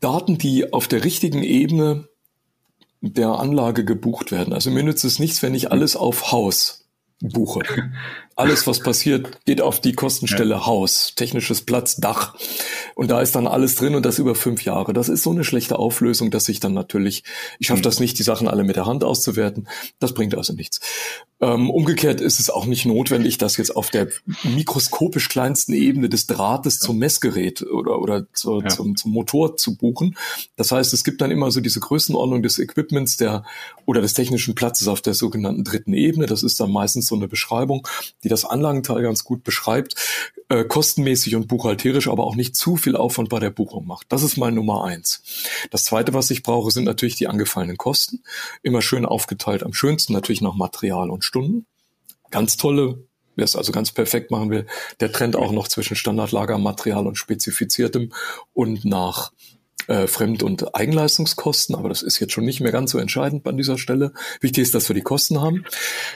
Daten, 0.00 0.38
die 0.38 0.72
auf 0.72 0.88
der 0.88 1.04
richtigen 1.04 1.44
Ebene 1.44 2.08
der 3.00 3.28
Anlage 3.28 3.84
gebucht 3.84 4.32
werden. 4.32 4.52
Also 4.52 4.70
mir 4.70 4.82
nützt 4.82 5.04
es 5.04 5.20
nichts, 5.20 5.42
wenn 5.42 5.54
ich 5.54 5.70
alles 5.70 5.94
auf 5.94 6.32
Haus 6.32 6.88
buche. 7.20 7.60
Alles, 8.38 8.68
was 8.68 8.78
passiert, 8.78 9.44
geht 9.46 9.60
auf 9.60 9.80
die 9.80 9.94
Kostenstelle 9.94 10.54
ja. 10.54 10.66
Haus, 10.66 11.12
technisches 11.16 11.62
Platz, 11.62 11.96
Dach. 11.96 12.36
Und 12.94 13.10
da 13.10 13.20
ist 13.20 13.34
dann 13.34 13.48
alles 13.48 13.74
drin 13.74 13.96
und 13.96 14.06
das 14.06 14.20
über 14.20 14.36
fünf 14.36 14.64
Jahre. 14.64 14.92
Das 14.92 15.08
ist 15.08 15.24
so 15.24 15.32
eine 15.32 15.42
schlechte 15.42 15.76
Auflösung, 15.76 16.30
dass 16.30 16.48
ich 16.48 16.60
dann 16.60 16.72
natürlich, 16.72 17.24
ich 17.58 17.66
schaffe 17.66 17.80
mhm. 17.80 17.82
das 17.84 17.98
nicht, 17.98 18.16
die 18.16 18.22
Sachen 18.22 18.46
alle 18.46 18.62
mit 18.62 18.76
der 18.76 18.86
Hand 18.86 19.02
auszuwerten. 19.02 19.66
Das 19.98 20.14
bringt 20.14 20.36
also 20.36 20.52
nichts. 20.52 20.78
Ähm, 21.40 21.70
umgekehrt 21.70 22.20
ist 22.20 22.40
es 22.40 22.50
auch 22.50 22.66
nicht 22.66 22.84
notwendig, 22.84 23.38
das 23.38 23.56
jetzt 23.56 23.74
auf 23.74 23.90
der 23.90 24.08
mikroskopisch 24.42 25.28
kleinsten 25.28 25.72
Ebene 25.72 26.08
des 26.08 26.26
Drahtes 26.26 26.80
zum 26.80 26.98
Messgerät 26.98 27.62
oder, 27.62 28.00
oder 28.00 28.26
zu, 28.32 28.60
ja. 28.60 28.68
zum, 28.68 28.96
zum 28.96 29.12
Motor 29.12 29.56
zu 29.56 29.76
buchen. 29.76 30.16
Das 30.56 30.72
heißt, 30.72 30.92
es 30.92 31.04
gibt 31.04 31.20
dann 31.20 31.30
immer 31.30 31.52
so 31.52 31.60
diese 31.60 31.78
Größenordnung 31.78 32.42
des 32.42 32.58
Equipments 32.58 33.16
der 33.18 33.44
oder 33.86 34.00
des 34.00 34.14
technischen 34.14 34.56
Platzes 34.56 34.88
auf 34.88 35.00
der 35.00 35.14
sogenannten 35.14 35.62
dritten 35.62 35.92
Ebene. 35.92 36.26
Das 36.26 36.42
ist 36.42 36.58
dann 36.58 36.72
meistens 36.72 37.06
so 37.06 37.14
eine 37.14 37.28
Beschreibung, 37.28 37.86
die 38.24 38.27
das 38.28 38.44
Anlagenteil 38.44 39.02
ganz 39.02 39.24
gut 39.24 39.44
beschreibt, 39.44 39.94
äh, 40.48 40.64
kostenmäßig 40.64 41.36
und 41.36 41.48
buchhalterisch, 41.48 42.08
aber 42.08 42.24
auch 42.24 42.36
nicht 42.36 42.56
zu 42.56 42.76
viel 42.76 42.96
Aufwand 42.96 43.28
bei 43.28 43.38
der 43.38 43.50
Buchung 43.50 43.86
macht. 43.86 44.06
Das 44.10 44.22
ist 44.22 44.36
mal 44.36 44.52
Nummer 44.52 44.84
eins. 44.84 45.22
Das 45.70 45.84
zweite, 45.84 46.14
was 46.14 46.30
ich 46.30 46.42
brauche, 46.42 46.70
sind 46.70 46.84
natürlich 46.84 47.16
die 47.16 47.28
angefallenen 47.28 47.76
Kosten. 47.76 48.22
Immer 48.62 48.82
schön 48.82 49.04
aufgeteilt. 49.04 49.62
Am 49.62 49.74
schönsten 49.74 50.12
natürlich 50.12 50.40
noch 50.40 50.54
Material 50.54 51.10
und 51.10 51.24
Stunden. 51.24 51.66
Ganz 52.30 52.56
tolle 52.56 53.08
wer 53.38 53.44
es 53.44 53.56
also 53.56 53.70
ganz 53.70 53.92
perfekt 53.92 54.32
machen 54.32 54.50
will, 54.50 54.66
der 54.98 55.12
trennt 55.12 55.36
auch 55.36 55.52
noch 55.52 55.68
zwischen 55.68 55.94
Standardlagermaterial 55.94 57.06
und 57.06 57.16
spezifiziertem 57.16 58.12
und 58.52 58.84
nach 58.84 59.30
äh, 59.88 60.06
Fremd- 60.06 60.42
und 60.42 60.74
Eigenleistungskosten, 60.74 61.74
aber 61.74 61.88
das 61.88 62.02
ist 62.02 62.20
jetzt 62.20 62.32
schon 62.32 62.44
nicht 62.44 62.60
mehr 62.60 62.72
ganz 62.72 62.92
so 62.92 62.98
entscheidend 62.98 63.46
an 63.46 63.56
dieser 63.56 63.78
Stelle. 63.78 64.12
Wichtig 64.40 64.62
ist, 64.62 64.74
dass 64.74 64.88
wir 64.88 64.94
die 64.94 65.02
Kosten 65.02 65.40
haben. 65.40 65.64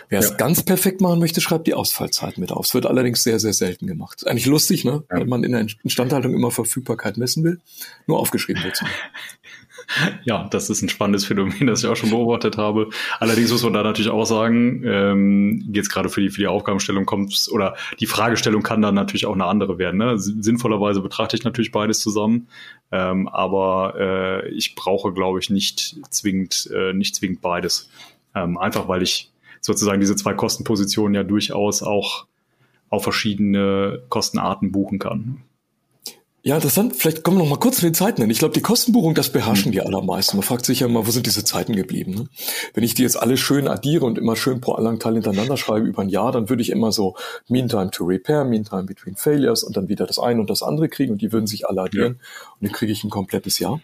Wer 0.08 0.20
ja. 0.20 0.26
es 0.26 0.36
ganz 0.36 0.62
perfekt 0.62 1.00
machen 1.00 1.18
möchte, 1.18 1.40
schreibt 1.40 1.66
die 1.66 1.74
Ausfallzeit 1.74 2.38
mit 2.38 2.52
auf. 2.52 2.66
Es 2.66 2.74
wird 2.74 2.86
allerdings 2.86 3.22
sehr, 3.22 3.40
sehr 3.40 3.52
selten 3.52 3.86
gemacht. 3.86 4.18
Ist 4.22 4.28
eigentlich 4.28 4.46
lustig, 4.46 4.84
ne? 4.84 5.04
Ja. 5.10 5.20
Wenn 5.20 5.28
man 5.28 5.42
in 5.42 5.52
der 5.52 5.66
Instandhaltung 5.82 6.34
immer 6.34 6.50
Verfügbarkeit 6.50 7.16
messen 7.16 7.44
will, 7.44 7.60
nur 8.06 8.18
aufgeschrieben 8.18 8.62
wird. 8.62 8.82
Ja, 10.24 10.48
das 10.50 10.70
ist 10.70 10.82
ein 10.82 10.88
spannendes 10.88 11.24
Phänomen, 11.24 11.66
das 11.66 11.82
ich 11.82 11.88
auch 11.88 11.96
schon 11.96 12.10
beobachtet 12.10 12.56
habe. 12.56 12.88
Allerdings 13.18 13.50
muss 13.50 13.62
man 13.62 13.72
da 13.72 13.82
natürlich 13.82 14.10
auch 14.10 14.24
sagen, 14.24 14.82
ähm, 14.84 15.68
jetzt 15.72 15.90
gerade 15.90 16.08
für 16.08 16.20
die, 16.20 16.30
für 16.30 16.40
die 16.40 16.46
Aufgabenstellung 16.46 17.06
kommt 17.06 17.48
oder 17.50 17.76
die 18.00 18.06
Fragestellung 18.06 18.62
kann 18.62 18.82
dann 18.82 18.94
natürlich 18.94 19.26
auch 19.26 19.34
eine 19.34 19.46
andere 19.46 19.78
werden. 19.78 19.98
Ne? 19.98 20.18
Sinnvollerweise 20.18 21.00
betrachte 21.00 21.36
ich 21.36 21.44
natürlich 21.44 21.72
beides 21.72 22.00
zusammen, 22.00 22.48
ähm, 22.90 23.28
aber 23.28 23.94
äh, 23.98 24.48
ich 24.50 24.74
brauche, 24.74 25.12
glaube 25.12 25.40
ich, 25.40 25.50
nicht 25.50 25.96
zwingend, 26.10 26.70
äh, 26.74 26.92
nicht 26.92 27.14
zwingend 27.16 27.40
beides. 27.40 27.90
Ähm, 28.34 28.58
einfach 28.58 28.88
weil 28.88 29.02
ich 29.02 29.30
sozusagen 29.60 30.00
diese 30.00 30.16
zwei 30.16 30.34
Kostenpositionen 30.34 31.14
ja 31.14 31.22
durchaus 31.22 31.82
auch 31.82 32.26
auf 32.90 33.02
verschiedene 33.02 34.02
Kostenarten 34.08 34.70
buchen 34.72 34.98
kann. 34.98 35.42
Ja, 36.44 36.56
interessant. 36.56 36.96
Vielleicht 36.96 37.22
kommen 37.22 37.36
wir 37.36 37.44
noch 37.44 37.50
mal 37.50 37.58
kurz 37.58 37.76
zu 37.76 37.82
den 37.82 37.94
Zeiten 37.94 38.20
hin. 38.20 38.28
Ich 38.28 38.40
glaube, 38.40 38.52
die 38.52 38.62
Kostenbuchung, 38.62 39.14
das 39.14 39.30
beherrschen 39.30 39.70
die 39.70 39.80
allermeisten. 39.80 40.36
Man 40.36 40.42
fragt 40.42 40.66
sich 40.66 40.80
ja 40.80 40.88
immer, 40.88 41.06
wo 41.06 41.10
sind 41.12 41.26
diese 41.26 41.44
Zeiten 41.44 41.76
geblieben? 41.76 42.14
Ne? 42.14 42.24
Wenn 42.74 42.82
ich 42.82 42.94
die 42.94 43.02
jetzt 43.02 43.16
alle 43.16 43.36
schön 43.36 43.68
addiere 43.68 44.04
und 44.04 44.18
immer 44.18 44.34
schön 44.34 44.60
pro 44.60 44.72
Anlagenteil 44.72 45.14
hintereinander 45.14 45.56
schreibe 45.56 45.86
über 45.86 46.02
ein 46.02 46.08
Jahr, 46.08 46.32
dann 46.32 46.48
würde 46.48 46.60
ich 46.62 46.70
immer 46.70 46.90
so 46.90 47.14
Meantime 47.48 47.92
to 47.92 48.04
Repair, 48.04 48.44
Meantime 48.44 48.84
between 48.84 49.14
Failures 49.14 49.62
und 49.62 49.76
dann 49.76 49.88
wieder 49.88 50.04
das 50.04 50.18
eine 50.18 50.40
und 50.40 50.50
das 50.50 50.64
andere 50.64 50.88
kriegen 50.88 51.12
und 51.12 51.22
die 51.22 51.32
würden 51.32 51.46
sich 51.46 51.68
alle 51.68 51.82
addieren 51.82 52.18
ja. 52.18 52.48
und 52.58 52.68
dann 52.68 52.72
kriege 52.72 52.90
ich 52.90 53.04
ein 53.04 53.10
komplettes 53.10 53.60
Jahr. 53.60 53.80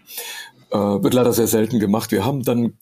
Äh, 0.72 0.76
wird 0.78 1.14
leider 1.14 1.32
sehr 1.32 1.46
selten 1.46 1.78
gemacht. 1.78 2.10
Wir 2.10 2.24
haben 2.24 2.42
dann 2.42 2.72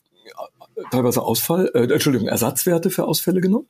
teilweise 0.90 1.20
Ausfall, 1.22 1.70
äh, 1.74 1.92
Entschuldigung, 1.92 2.28
Ersatzwerte 2.28 2.88
für 2.88 3.04
Ausfälle 3.04 3.42
genommen. 3.42 3.66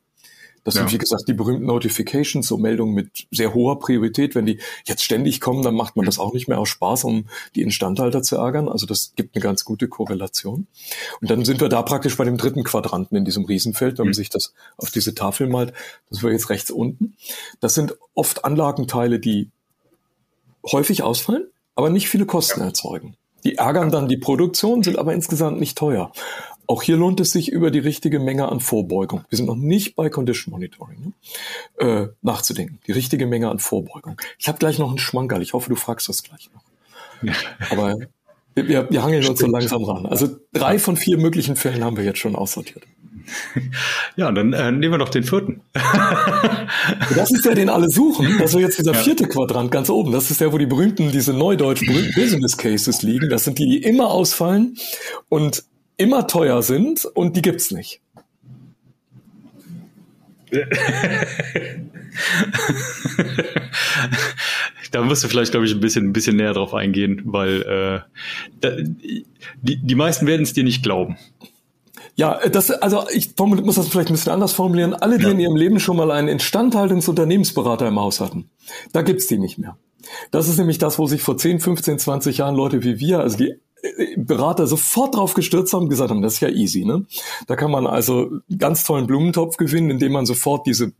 Das 0.67 0.75
ja. 0.75 0.81
sind, 0.81 0.91
wie 0.91 0.97
gesagt, 0.97 1.29
die 1.29 1.33
berühmten 1.33 1.65
Notifications, 1.65 2.45
so 2.45 2.57
Meldungen 2.57 2.93
mit 2.93 3.25
sehr 3.31 3.53
hoher 3.53 3.79
Priorität. 3.79 4.35
Wenn 4.35 4.45
die 4.45 4.59
jetzt 4.83 5.01
ständig 5.01 5.39
kommen, 5.39 5.63
dann 5.63 5.75
macht 5.75 5.95
man 5.95 6.05
das 6.05 6.19
auch 6.19 6.33
nicht 6.33 6.49
mehr 6.49 6.59
aus 6.59 6.67
Spaß, 6.67 7.05
um 7.05 7.27
die 7.55 7.61
Instandhalter 7.61 8.21
zu 8.21 8.35
ärgern. 8.35 8.67
Also 8.67 8.85
das 8.85 9.13
gibt 9.15 9.33
eine 9.33 9.41
ganz 9.41 9.63
gute 9.63 9.87
Korrelation. 9.87 10.67
Und 11.21 11.31
dann 11.31 11.45
sind 11.45 11.61
wir 11.61 11.69
da 11.69 11.83
praktisch 11.83 12.17
bei 12.17 12.25
dem 12.25 12.35
dritten 12.35 12.65
Quadranten 12.65 13.15
in 13.15 13.23
diesem 13.23 13.45
Riesenfeld, 13.45 13.97
wenn 13.97 14.07
man 14.07 14.09
mhm. 14.09 14.15
sich 14.15 14.29
das 14.29 14.53
auf 14.75 14.91
diese 14.91 15.15
Tafel 15.15 15.47
malt. 15.47 15.71
Das 16.09 16.21
war 16.21 16.31
jetzt 16.31 16.49
rechts 16.49 16.69
unten. 16.69 17.15
Das 17.61 17.73
sind 17.73 17.95
oft 18.13 18.43
Anlagenteile, 18.43 19.19
die 19.19 19.49
häufig 20.69 21.01
ausfallen, 21.01 21.47
aber 21.75 21.89
nicht 21.89 22.09
viele 22.09 22.25
Kosten 22.25 22.59
ja. 22.59 22.65
erzeugen. 22.65 23.15
Die 23.45 23.55
ärgern 23.55 23.89
dann 23.89 24.09
die 24.09 24.17
Produktion, 24.17 24.83
sind 24.83 24.99
aber 24.99 25.13
insgesamt 25.13 25.61
nicht 25.61 25.77
teuer. 25.77 26.11
Auch 26.67 26.83
hier 26.83 26.97
lohnt 26.97 27.19
es 27.21 27.31
sich, 27.31 27.49
über 27.49 27.71
die 27.71 27.79
richtige 27.79 28.19
Menge 28.19 28.49
an 28.49 28.59
Vorbeugung, 28.59 29.23
wir 29.29 29.37
sind 29.37 29.45
noch 29.45 29.55
nicht 29.55 29.95
bei 29.95 30.09
Condition 30.09 30.51
Monitoring, 30.51 31.13
ne? 31.79 31.87
äh, 31.87 32.07
nachzudenken. 32.21 32.79
Die 32.87 32.91
richtige 32.91 33.25
Menge 33.25 33.49
an 33.49 33.59
Vorbeugung. 33.59 34.19
Ich 34.37 34.49
habe 34.49 34.57
gleich 34.57 34.77
noch 34.77 34.89
einen 34.89 34.97
Schmankerl. 34.97 35.41
Ich 35.41 35.53
hoffe, 35.53 35.69
du 35.69 35.75
fragst 35.75 36.09
das 36.09 36.23
gleich 36.23 36.49
noch. 36.53 36.63
Ja. 37.23 37.33
Aber 37.71 37.95
wir, 38.53 38.89
wir 38.89 39.03
hangeln 39.03 39.25
uns 39.25 39.39
so 39.39 39.47
langsam 39.47 39.83
ran. 39.83 40.05
Also 40.05 40.35
drei 40.51 40.77
von 40.77 40.97
vier 40.97 41.17
möglichen 41.17 41.55
Fällen 41.55 41.83
haben 41.83 41.95
wir 41.95 42.03
jetzt 42.03 42.19
schon 42.19 42.35
aussortiert. 42.35 42.83
Ja, 44.15 44.31
dann 44.31 44.53
äh, 44.53 44.71
nehmen 44.71 44.93
wir 44.93 44.97
doch 44.97 45.09
den 45.09 45.23
vierten. 45.23 45.61
das 45.73 47.31
ist 47.31 47.45
der, 47.45 47.55
den 47.55 47.69
alle 47.69 47.89
suchen. 47.89 48.37
Das 48.39 48.53
ist 48.53 48.59
jetzt 48.59 48.79
dieser 48.79 48.93
vierte 48.93 49.23
ja. 49.23 49.29
Quadrant 49.29 49.69
ganz 49.69 49.89
oben. 49.89 50.11
Das 50.11 50.31
ist 50.31 50.41
der, 50.41 50.53
wo 50.53 50.57
die 50.57 50.65
berühmten, 50.65 51.11
diese 51.11 51.33
neudeutsch 51.33 51.85
berühmten 51.85 52.13
Business 52.15 52.57
Cases 52.57 53.01
liegen. 53.01 53.29
Das 53.29 53.43
sind 53.43 53.59
die, 53.59 53.67
die 53.67 53.83
immer 53.83 54.09
ausfallen 54.09 54.77
und 55.29 55.63
immer 55.97 56.27
teuer 56.27 56.61
sind 56.61 57.05
und 57.05 57.35
die 57.35 57.41
gibt's 57.41 57.71
nicht. 57.71 58.01
da 64.91 65.01
musst 65.01 65.23
du 65.23 65.27
vielleicht, 65.27 65.51
glaube 65.51 65.65
ich, 65.65 65.73
ein 65.73 65.81
bisschen, 65.81 66.05
ein 66.05 66.13
bisschen 66.13 66.37
näher 66.37 66.53
drauf 66.53 66.73
eingehen, 66.73 67.21
weil 67.25 67.61
äh, 67.63 67.99
da, 68.61 68.71
die, 69.61 69.61
die 69.61 69.95
meisten 69.95 70.25
werden 70.25 70.43
es 70.43 70.53
dir 70.53 70.63
nicht 70.63 70.83
glauben. 70.83 71.17
Ja, 72.15 72.39
das, 72.49 72.71
also 72.71 73.05
ich 73.13 73.35
muss 73.37 73.75
das 73.75 73.89
vielleicht 73.89 74.09
ein 74.09 74.13
bisschen 74.13 74.31
anders 74.31 74.53
formulieren. 74.53 74.95
Alle, 74.95 75.17
die 75.17 75.25
ja. 75.25 75.31
in 75.31 75.39
ihrem 75.39 75.55
Leben 75.55 75.79
schon 75.79 75.97
mal 75.97 76.09
einen 76.09 76.29
Instandhaltungsunternehmensberater 76.29 77.87
im 77.87 77.99
Haus 77.99 78.21
hatten, 78.21 78.49
da 78.91 79.03
gibt's 79.03 79.27
die 79.27 79.37
nicht 79.37 79.59
mehr. 79.59 79.77
Das 80.31 80.47
ist 80.47 80.57
nämlich 80.57 80.79
das, 80.79 80.97
wo 80.97 81.05
sich 81.05 81.21
vor 81.21 81.37
10, 81.37 81.59
15, 81.59 81.99
20 81.99 82.37
Jahren 82.37 82.55
Leute 82.55 82.83
wie 82.83 82.99
wir, 82.99 83.19
also 83.19 83.37
die 83.37 83.59
Berater 84.17 84.67
sofort 84.67 85.15
drauf 85.15 85.33
gestürzt 85.33 85.73
haben 85.73 85.89
gesagt 85.89 86.09
haben, 86.09 86.21
das 86.21 86.35
ist 86.35 86.39
ja 86.39 86.49
easy, 86.49 86.83
ne? 86.83 87.05
Da 87.45 87.55
kann 87.55 87.71
man 87.71 87.85
also 87.85 88.31
ganz 88.57 88.83
tollen 88.83 89.07
Blumentopf 89.07 89.57
gewinnen, 89.57 89.91
indem 89.91 90.13
man 90.13 90.25
sofort 90.25 90.65
diese 90.65 90.93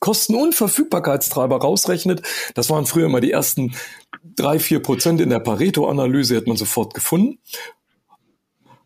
Kosten- 0.00 0.36
und 0.36 0.54
Verfügbarkeitstreiber 0.54 1.56
rausrechnet. 1.56 2.22
Das 2.54 2.70
waren 2.70 2.86
früher 2.86 3.06
immer 3.06 3.20
die 3.20 3.32
ersten 3.32 3.74
drei, 4.36 4.58
vier 4.58 4.80
Prozent 4.80 5.20
in 5.20 5.30
der 5.30 5.40
Pareto-Analyse, 5.40 6.36
hat 6.36 6.46
man 6.46 6.56
sofort 6.56 6.94
gefunden. 6.94 7.38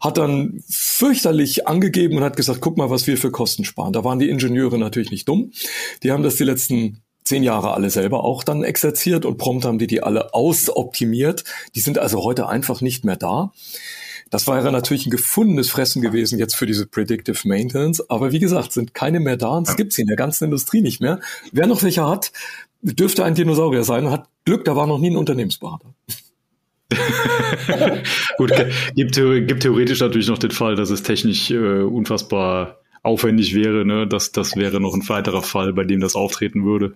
Hat 0.00 0.18
dann 0.18 0.62
fürchterlich 0.68 1.68
angegeben 1.68 2.16
und 2.16 2.25
hat 2.25 2.37
gesagt, 2.37 2.61
guck 2.61 2.76
mal, 2.76 2.90
was 2.90 3.06
wir 3.06 3.18
für 3.18 3.30
Kosten 3.30 3.64
sparen. 3.64 3.92
Da 3.92 4.04
waren 4.04 4.18
die 4.18 4.30
Ingenieure 4.30 4.78
natürlich 4.78 5.11
nicht 5.11 5.28
dumm. 5.28 5.52
Die 6.02 6.11
haben 6.11 6.22
das 6.22 6.37
die 6.37 6.44
letzten 6.44 7.02
zehn 7.25 7.43
Jahre 7.43 7.75
alle 7.75 7.91
selber 7.91 8.25
auch 8.25 8.45
dann 8.45 8.64
exerziert 8.64 9.25
und 9.25 9.38
prompt 9.38 9.64
haben 9.64 9.79
die 9.79 9.87
die 9.87 10.02
alle 10.02 10.35
ausoptimiert. 10.35 11.45
Die 11.75 11.81
sind 11.81 11.99
also 11.99 12.23
heute 12.23 12.49
einfach 12.49 12.81
nicht 12.81 13.05
mehr 13.05 13.17
da. 13.17 13.52
Das 14.31 14.47
wäre 14.47 14.73
natürlich 14.73 15.07
ein 15.07 15.11
gefundenes 15.11 15.71
Fressen 15.71 16.00
gewesen 16.00 16.38
jetzt 16.38 16.57
für 16.57 16.64
diese 16.64 16.87
Predictive 16.87 17.47
Maintenance. 17.47 18.09
Aber 18.09 18.33
wie 18.33 18.38
gesagt, 18.38 18.73
sind 18.73 18.95
keine 18.95 19.21
mehr 19.21 19.37
da 19.37 19.50
und 19.50 19.69
es 19.69 19.76
gibt 19.76 19.93
sie 19.93 20.02
in 20.02 20.09
der 20.09 20.17
ganzen 20.17 20.45
Industrie 20.45 20.81
nicht 20.81 21.02
mehr. 21.02 21.21
Wer 21.52 21.67
noch 21.67 21.83
welche 21.83 22.09
hat, 22.09 22.33
dürfte 22.81 23.25
ein 23.25 23.35
Dinosaurier 23.35 23.85
sein 23.85 24.07
und 24.07 24.11
hat 24.11 24.29
Glück, 24.45 24.64
da 24.64 24.75
war 24.75 24.87
noch 24.87 24.99
nie 24.99 25.11
ein 25.11 25.17
Unternehmensberater. 25.17 25.95
Gut, 28.38 28.52
gibt, 28.95 29.14
gibt 29.14 29.62
theoretisch 29.62 30.00
natürlich 30.00 30.29
noch 30.29 30.38
den 30.38 30.50
Fall, 30.50 30.76
dass 30.76 30.91
es 30.91 31.02
technisch 31.02 31.50
äh, 31.50 31.83
unfassbar 31.83 32.82
aufwendig 33.02 33.54
wäre. 33.54 33.85
Ne? 33.85 34.06
Das, 34.06 34.32
das 34.32 34.56
wäre 34.56 34.80
noch 34.80 34.94
ein 34.94 35.09
weiterer 35.09 35.42
Fall, 35.42 35.73
bei 35.73 35.85
dem 35.85 36.00
das 36.00 36.14
auftreten 36.14 36.64
würde. 36.64 36.94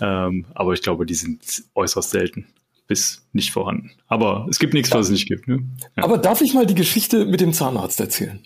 Ähm, 0.00 0.46
aber 0.54 0.72
ich 0.72 0.82
glaube, 0.82 1.06
die 1.06 1.14
sind 1.14 1.64
äußerst 1.74 2.10
selten 2.10 2.46
bis 2.86 3.24
nicht 3.32 3.52
vorhanden. 3.52 3.92
Aber 4.06 4.46
es 4.50 4.58
gibt 4.58 4.74
nichts, 4.74 4.90
was 4.92 5.06
es 5.06 5.12
nicht 5.12 5.26
gibt. 5.26 5.48
Ne? 5.48 5.60
Ja. 5.96 6.04
Aber 6.04 6.18
darf 6.18 6.40
ich 6.40 6.52
mal 6.52 6.66
die 6.66 6.74
Geschichte 6.74 7.24
mit 7.24 7.40
dem 7.40 7.52
Zahnarzt 7.52 8.00
erzählen? 8.00 8.40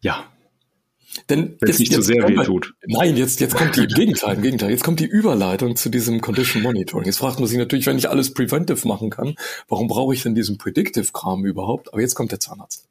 Ja. 0.00 0.24
Denn 1.28 1.56
Wenn 1.60 1.70
es 1.70 1.78
nicht 1.78 1.92
zu 1.92 2.02
so 2.02 2.12
sehr 2.12 2.28
weh 2.28 2.36
tut. 2.44 2.74
Nein, 2.86 3.16
jetzt, 3.16 3.40
jetzt 3.40 3.56
kommt 3.56 3.76
die, 3.76 3.82
im 3.82 3.88
Gegenteil, 3.88 4.36
im 4.36 4.42
Gegenteil, 4.42 4.70
jetzt 4.70 4.84
kommt 4.84 5.00
die 5.00 5.06
Überleitung 5.06 5.74
zu 5.76 5.88
diesem 5.88 6.20
Condition 6.20 6.62
Monitoring. 6.62 7.06
Jetzt 7.06 7.18
fragt 7.18 7.40
man 7.40 7.48
sich 7.48 7.58
natürlich, 7.58 7.86
wenn 7.86 7.98
ich 7.98 8.08
alles 8.08 8.32
preventive 8.32 8.86
machen 8.86 9.10
kann, 9.10 9.34
warum 9.68 9.88
brauche 9.88 10.14
ich 10.14 10.22
denn 10.22 10.34
diesen 10.34 10.56
Predictive-Kram 10.56 11.44
überhaupt? 11.44 11.92
Aber 11.92 12.00
jetzt 12.00 12.14
kommt 12.14 12.32
der 12.32 12.40
Zahnarzt. 12.40 12.88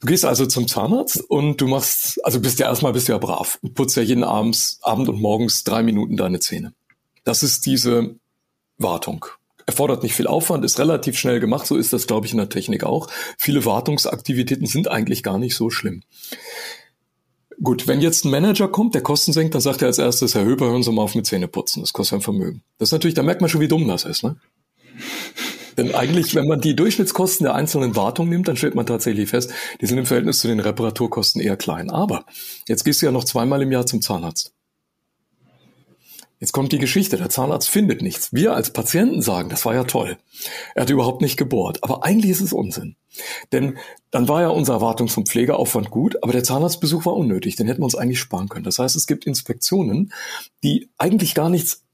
Du 0.00 0.06
gehst 0.06 0.24
also 0.24 0.46
zum 0.46 0.66
Zahnarzt 0.66 1.20
und 1.28 1.60
du 1.60 1.68
machst, 1.68 2.24
also 2.24 2.40
bist 2.40 2.58
ja 2.58 2.68
erstmal 2.68 2.94
bist 2.94 3.08
ja 3.08 3.18
brav 3.18 3.58
und 3.62 3.74
putzt 3.74 3.96
ja 3.96 4.02
jeden 4.02 4.24
Abends, 4.24 4.78
Abend 4.82 5.08
und 5.10 5.20
morgens 5.20 5.62
drei 5.62 5.82
Minuten 5.82 6.16
deine 6.16 6.40
Zähne. 6.40 6.72
Das 7.24 7.42
ist 7.42 7.66
diese 7.66 8.16
Wartung. 8.78 9.26
Erfordert 9.66 10.02
nicht 10.02 10.14
viel 10.14 10.26
Aufwand, 10.26 10.64
ist 10.64 10.78
relativ 10.78 11.18
schnell 11.18 11.38
gemacht, 11.38 11.66
so 11.66 11.76
ist 11.76 11.92
das, 11.92 12.06
glaube 12.06 12.26
ich, 12.26 12.32
in 12.32 12.38
der 12.38 12.48
Technik 12.48 12.82
auch. 12.82 13.08
Viele 13.36 13.64
Wartungsaktivitäten 13.66 14.66
sind 14.66 14.88
eigentlich 14.88 15.22
gar 15.22 15.38
nicht 15.38 15.54
so 15.54 15.68
schlimm. 15.68 16.02
Gut, 17.62 17.86
wenn 17.86 18.00
jetzt 18.00 18.24
ein 18.24 18.30
Manager 18.30 18.68
kommt, 18.68 18.94
der 18.94 19.02
Kosten 19.02 19.34
senkt, 19.34 19.54
dann 19.54 19.60
sagt 19.60 19.82
er 19.82 19.88
als 19.88 19.98
erstes, 19.98 20.34
Herr 20.34 20.44
Höber, 20.44 20.70
hören 20.70 20.82
Sie 20.82 20.90
mal 20.92 21.02
auf 21.02 21.14
mit 21.14 21.26
Zähne 21.26 21.46
putzen. 21.46 21.82
Das 21.82 21.92
kostet 21.92 22.18
ein 22.18 22.22
Vermögen. 22.22 22.62
Das 22.78 22.88
ist 22.88 22.92
natürlich, 22.92 23.14
da 23.14 23.22
merkt 23.22 23.42
man 23.42 23.50
schon, 23.50 23.60
wie 23.60 23.68
dumm 23.68 23.86
das 23.86 24.06
ist, 24.06 24.24
ne? 24.24 24.36
Denn 25.80 25.94
eigentlich, 25.94 26.34
wenn 26.34 26.46
man 26.46 26.60
die 26.60 26.76
Durchschnittskosten 26.76 27.44
der 27.44 27.54
einzelnen 27.54 27.96
Wartung 27.96 28.28
nimmt, 28.28 28.46
dann 28.48 28.56
stellt 28.58 28.74
man 28.74 28.84
tatsächlich 28.84 29.30
fest, 29.30 29.50
die 29.80 29.86
sind 29.86 29.96
im 29.96 30.04
Verhältnis 30.04 30.40
zu 30.40 30.46
den 30.46 30.60
Reparaturkosten 30.60 31.40
eher 31.40 31.56
klein. 31.56 31.88
Aber 31.88 32.26
jetzt 32.68 32.84
gehst 32.84 33.00
du 33.00 33.06
ja 33.06 33.12
noch 33.12 33.24
zweimal 33.24 33.62
im 33.62 33.72
Jahr 33.72 33.86
zum 33.86 34.02
Zahnarzt. 34.02 34.52
Jetzt 36.38 36.52
kommt 36.52 36.72
die 36.72 36.78
Geschichte, 36.78 37.16
der 37.16 37.30
Zahnarzt 37.30 37.70
findet 37.70 38.02
nichts. 38.02 38.34
Wir 38.34 38.52
als 38.52 38.74
Patienten 38.74 39.22
sagen, 39.22 39.48
das 39.48 39.64
war 39.64 39.74
ja 39.74 39.84
toll. 39.84 40.18
Er 40.74 40.82
hat 40.82 40.90
überhaupt 40.90 41.22
nicht 41.22 41.38
gebohrt. 41.38 41.78
Aber 41.82 42.04
eigentlich 42.04 42.30
ist 42.30 42.42
es 42.42 42.52
Unsinn. 42.52 42.96
Denn 43.50 43.78
dann 44.10 44.28
war 44.28 44.42
ja 44.42 44.48
unser 44.48 44.74
Erwartungs- 44.74 45.16
und 45.16 45.30
Pflegeaufwand 45.30 45.88
gut, 45.88 46.22
aber 46.22 46.32
der 46.32 46.44
Zahnarztbesuch 46.44 47.06
war 47.06 47.16
unnötig. 47.16 47.56
Den 47.56 47.68
hätten 47.68 47.80
wir 47.80 47.86
uns 47.86 47.94
eigentlich 47.94 48.20
sparen 48.20 48.50
können. 48.50 48.64
Das 48.64 48.78
heißt, 48.78 48.96
es 48.96 49.06
gibt 49.06 49.26
Inspektionen, 49.26 50.12
die 50.62 50.90
eigentlich 50.98 51.34
gar 51.34 51.48
nichts 51.48 51.84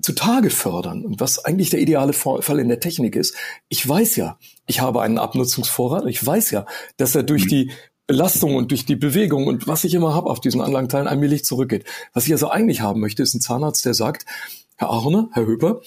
zutage 0.00 0.50
fördern 0.50 1.04
und 1.04 1.20
was 1.20 1.44
eigentlich 1.44 1.70
der 1.70 1.80
ideale 1.80 2.12
Fall 2.12 2.58
in 2.58 2.68
der 2.68 2.80
Technik 2.80 3.16
ist. 3.16 3.34
Ich 3.68 3.86
weiß 3.86 4.16
ja, 4.16 4.38
ich 4.66 4.80
habe 4.80 5.02
einen 5.02 5.18
Abnutzungsvorrat. 5.18 6.06
Ich 6.06 6.24
weiß 6.24 6.52
ja, 6.52 6.66
dass 6.96 7.14
er 7.14 7.24
durch 7.24 7.46
mhm. 7.46 7.48
die 7.48 7.70
Belastung 8.06 8.56
und 8.56 8.70
durch 8.70 8.86
die 8.86 8.96
Bewegung 8.96 9.46
und 9.46 9.66
was 9.66 9.84
ich 9.84 9.94
immer 9.94 10.14
habe 10.14 10.30
auf 10.30 10.40
diesen 10.40 10.60
Anlagenteilen 10.60 11.08
allmählich 11.08 11.44
zurückgeht. 11.44 11.84
Was 12.14 12.26
ich 12.26 12.32
also 12.32 12.48
eigentlich 12.48 12.80
haben 12.80 13.00
möchte, 13.00 13.22
ist 13.22 13.34
ein 13.34 13.40
Zahnarzt, 13.40 13.84
der 13.84 13.94
sagt, 13.94 14.24
Herr 14.76 14.90
Ahorner, 14.90 15.28
Herr 15.32 15.46
Höber, 15.46 15.82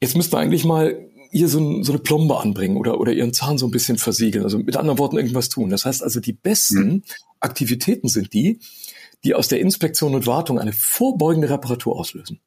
jetzt 0.00 0.16
müsst 0.16 0.34
ihr 0.34 0.38
eigentlich 0.38 0.64
mal 0.64 1.08
hier 1.32 1.48
so, 1.48 1.58
ein, 1.58 1.82
so, 1.82 1.92
eine 1.92 2.00
Plombe 2.00 2.38
anbringen 2.38 2.76
oder, 2.76 3.00
oder 3.00 3.12
ihren 3.12 3.32
Zahn 3.32 3.58
so 3.58 3.66
ein 3.66 3.72
bisschen 3.72 3.98
versiegeln. 3.98 4.44
Also 4.44 4.58
mit 4.58 4.76
anderen 4.76 4.98
Worten 4.98 5.16
irgendwas 5.16 5.48
tun. 5.48 5.70
Das 5.70 5.84
heißt 5.84 6.02
also, 6.02 6.20
die 6.20 6.32
besten 6.32 6.88
mhm. 6.88 7.02
Aktivitäten 7.40 8.08
sind 8.08 8.32
die, 8.32 8.60
die 9.24 9.34
aus 9.34 9.48
der 9.48 9.60
Inspektion 9.60 10.14
und 10.14 10.26
Wartung 10.26 10.58
eine 10.58 10.72
vorbeugende 10.72 11.50
Reparatur 11.50 11.98
auslösen. 11.98 12.40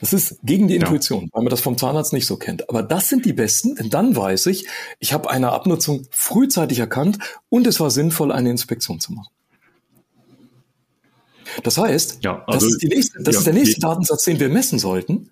Das 0.00 0.12
ist 0.12 0.38
gegen 0.42 0.68
die 0.68 0.76
Intuition, 0.76 1.24
ja. 1.24 1.28
weil 1.32 1.42
man 1.44 1.50
das 1.50 1.60
vom 1.60 1.78
Zahnarzt 1.78 2.12
nicht 2.12 2.26
so 2.26 2.36
kennt. 2.36 2.68
Aber 2.68 2.82
das 2.82 3.08
sind 3.08 3.24
die 3.24 3.32
besten, 3.32 3.76
denn 3.76 3.88
dann 3.88 4.14
weiß 4.14 4.46
ich, 4.46 4.66
ich 4.98 5.12
habe 5.12 5.30
eine 5.30 5.52
Abnutzung 5.52 6.06
frühzeitig 6.10 6.78
erkannt 6.78 7.18
und 7.48 7.66
es 7.66 7.80
war 7.80 7.90
sinnvoll, 7.90 8.30
eine 8.30 8.50
Inspektion 8.50 9.00
zu 9.00 9.12
machen. 9.12 9.30
Das 11.62 11.78
heißt, 11.78 12.18
ja, 12.22 12.44
also, 12.46 12.66
das, 12.66 12.76
ist, 12.76 12.88
nächste, 12.88 13.22
das 13.22 13.34
ja, 13.34 13.38
ist 13.38 13.46
der 13.46 13.54
nächste 13.54 13.80
Datensatz, 13.80 14.24
den 14.24 14.38
wir 14.38 14.50
messen 14.50 14.78
sollten. 14.78 15.30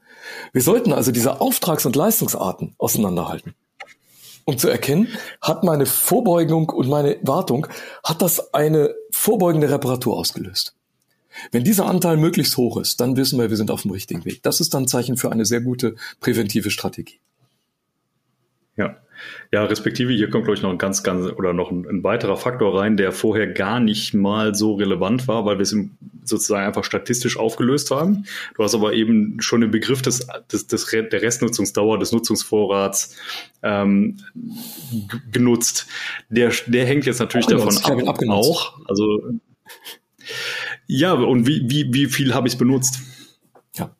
Wir 0.53 0.63
sollten 0.63 0.93
also 0.93 1.13
diese 1.13 1.41
Auftrags- 1.41 1.85
und 1.85 1.97
Leistungsarten 1.97 2.75
auseinanderhalten. 2.79 3.55
Um 4.47 4.59
zu 4.59 4.69
erkennen, 4.69 5.09
hat 5.41 5.65
meine 5.65 5.87
Vorbeugung 5.87 6.69
und 6.71 6.89
meine 6.89 7.19
Wartung, 7.23 7.67
hat 8.03 8.23
das 8.23 8.55
eine 8.55 8.95
vorbeugende 9.11 9.71
Reparatur 9.71 10.17
ausgelöst? 10.17 10.75
Wenn 11.53 11.65
dieser 11.65 11.87
Anteil 11.87 12.17
möglichst 12.17 12.57
hoch 12.57 12.77
ist, 12.79 13.01
dann 13.01 13.17
wissen 13.17 13.39
wir, 13.39 13.51
wir 13.51 13.57
sind 13.57 13.71
auf 13.71 13.83
dem 13.83 13.91
richtigen 13.91 14.25
Weg. 14.25 14.43
Das 14.43 14.61
ist 14.61 14.75
dann 14.75 14.85
ein 14.85 14.89
Zeichen 14.89 15.17
für 15.17 15.33
eine 15.33 15.45
sehr 15.45 15.61
gute 15.61 15.97
präventive 16.21 16.71
Strategie. 16.71 17.21
Ja. 18.77 18.97
Ja, 19.53 19.65
respektive 19.65 20.13
hier 20.13 20.29
kommt, 20.29 20.45
glaube 20.45 20.57
ich, 20.57 20.63
noch 20.63 20.71
ein 20.71 20.79
ganz, 20.79 21.03
ganz 21.03 21.31
oder 21.31 21.53
noch 21.53 21.71
ein, 21.71 21.87
ein, 21.89 22.05
weiterer 22.05 22.37
Faktor 22.37 22.79
rein, 22.79 22.97
der 22.97 23.13
vorher 23.13 23.47
gar 23.47 23.81
nicht 23.81 24.13
mal 24.13 24.55
so 24.55 24.75
relevant 24.75 25.29
war, 25.29 25.47
weil 25.47 25.57
wir 25.57 25.63
es 25.63 25.75
sozusagen 26.25 26.67
einfach 26.67 26.85
statistisch 26.85 27.39
aufgelöst 27.39 27.91
haben. 27.91 28.25
Du 28.57 28.65
hast 28.65 28.75
aber 28.75 28.93
eben 28.93 29.41
schon 29.41 29.61
den 29.61 29.71
Begriff 29.71 30.03
des, 30.03 30.27
des, 30.53 30.67
des 30.67 30.87
der 30.87 31.23
Restnutzungsdauer, 31.23 31.99
des 31.99 32.13
Nutzungsvorrats 32.13 33.17
ähm, 33.63 34.19
genutzt. 35.31 35.87
Der, 36.29 36.53
der 36.67 36.85
hängt 36.85 37.07
jetzt 37.07 37.21
natürlich 37.21 37.47
davon 37.47 37.77
ab, 38.07 38.19
auch. 38.29 38.81
Also 38.87 39.23
ja, 40.87 41.13
und 41.13 41.47
wie, 41.47 41.63
wie, 41.69 41.93
wie 41.93 42.07
viel 42.07 42.35
habe 42.35 42.49
ich 42.49 42.59
benutzt? 42.59 43.01
Ja. 43.75 43.95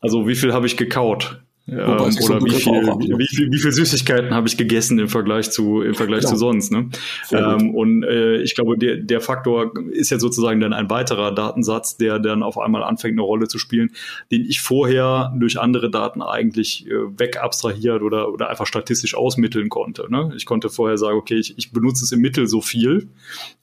Also 0.00 0.26
wie 0.26 0.34
viel 0.34 0.52
habe 0.52 0.66
ich 0.66 0.76
gekaut? 0.76 1.40
Ähm, 1.70 1.78
oder 1.78 2.44
wie 2.44 2.50
viel, 2.50 2.72
wie, 3.18 3.26
viel, 3.28 3.52
wie 3.52 3.58
viel 3.58 3.72
Süßigkeiten 3.72 4.34
habe 4.34 4.48
ich 4.48 4.56
gegessen 4.56 4.98
im 4.98 5.08
Vergleich 5.08 5.52
zu 5.52 5.82
im 5.82 5.94
Vergleich 5.94 6.22
genau. 6.22 6.32
zu 6.32 6.36
sonst. 6.36 6.72
Ne? 6.72 6.88
Ähm, 7.30 7.74
und 7.74 8.02
äh, 8.02 8.42
ich 8.42 8.56
glaube, 8.56 8.76
der, 8.76 8.96
der 8.96 9.20
Faktor 9.20 9.72
ist 9.92 10.10
ja 10.10 10.18
sozusagen 10.18 10.58
dann 10.58 10.72
ein 10.72 10.90
weiterer 10.90 11.32
Datensatz, 11.32 11.96
der 11.96 12.18
dann 12.18 12.42
auf 12.42 12.58
einmal 12.58 12.82
anfängt, 12.82 13.12
eine 13.12 13.22
Rolle 13.22 13.46
zu 13.46 13.58
spielen, 13.58 13.90
den 14.32 14.44
ich 14.44 14.60
vorher 14.60 15.32
durch 15.38 15.60
andere 15.60 15.90
Daten 15.90 16.22
eigentlich 16.22 16.88
äh, 16.88 16.92
wegabstrahiert 17.18 18.02
oder, 18.02 18.32
oder 18.32 18.50
einfach 18.50 18.66
statistisch 18.66 19.14
ausmitteln 19.14 19.68
konnte. 19.68 20.06
Ne? 20.10 20.32
Ich 20.36 20.46
konnte 20.46 20.70
vorher 20.70 20.98
sagen, 20.98 21.18
okay, 21.18 21.36
ich, 21.36 21.56
ich 21.56 21.72
benutze 21.72 22.04
es 22.04 22.10
im 22.10 22.20
Mittel 22.20 22.48
so 22.48 22.60
viel. 22.60 23.08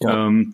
Ja. 0.02 0.28
Ähm, 0.28 0.54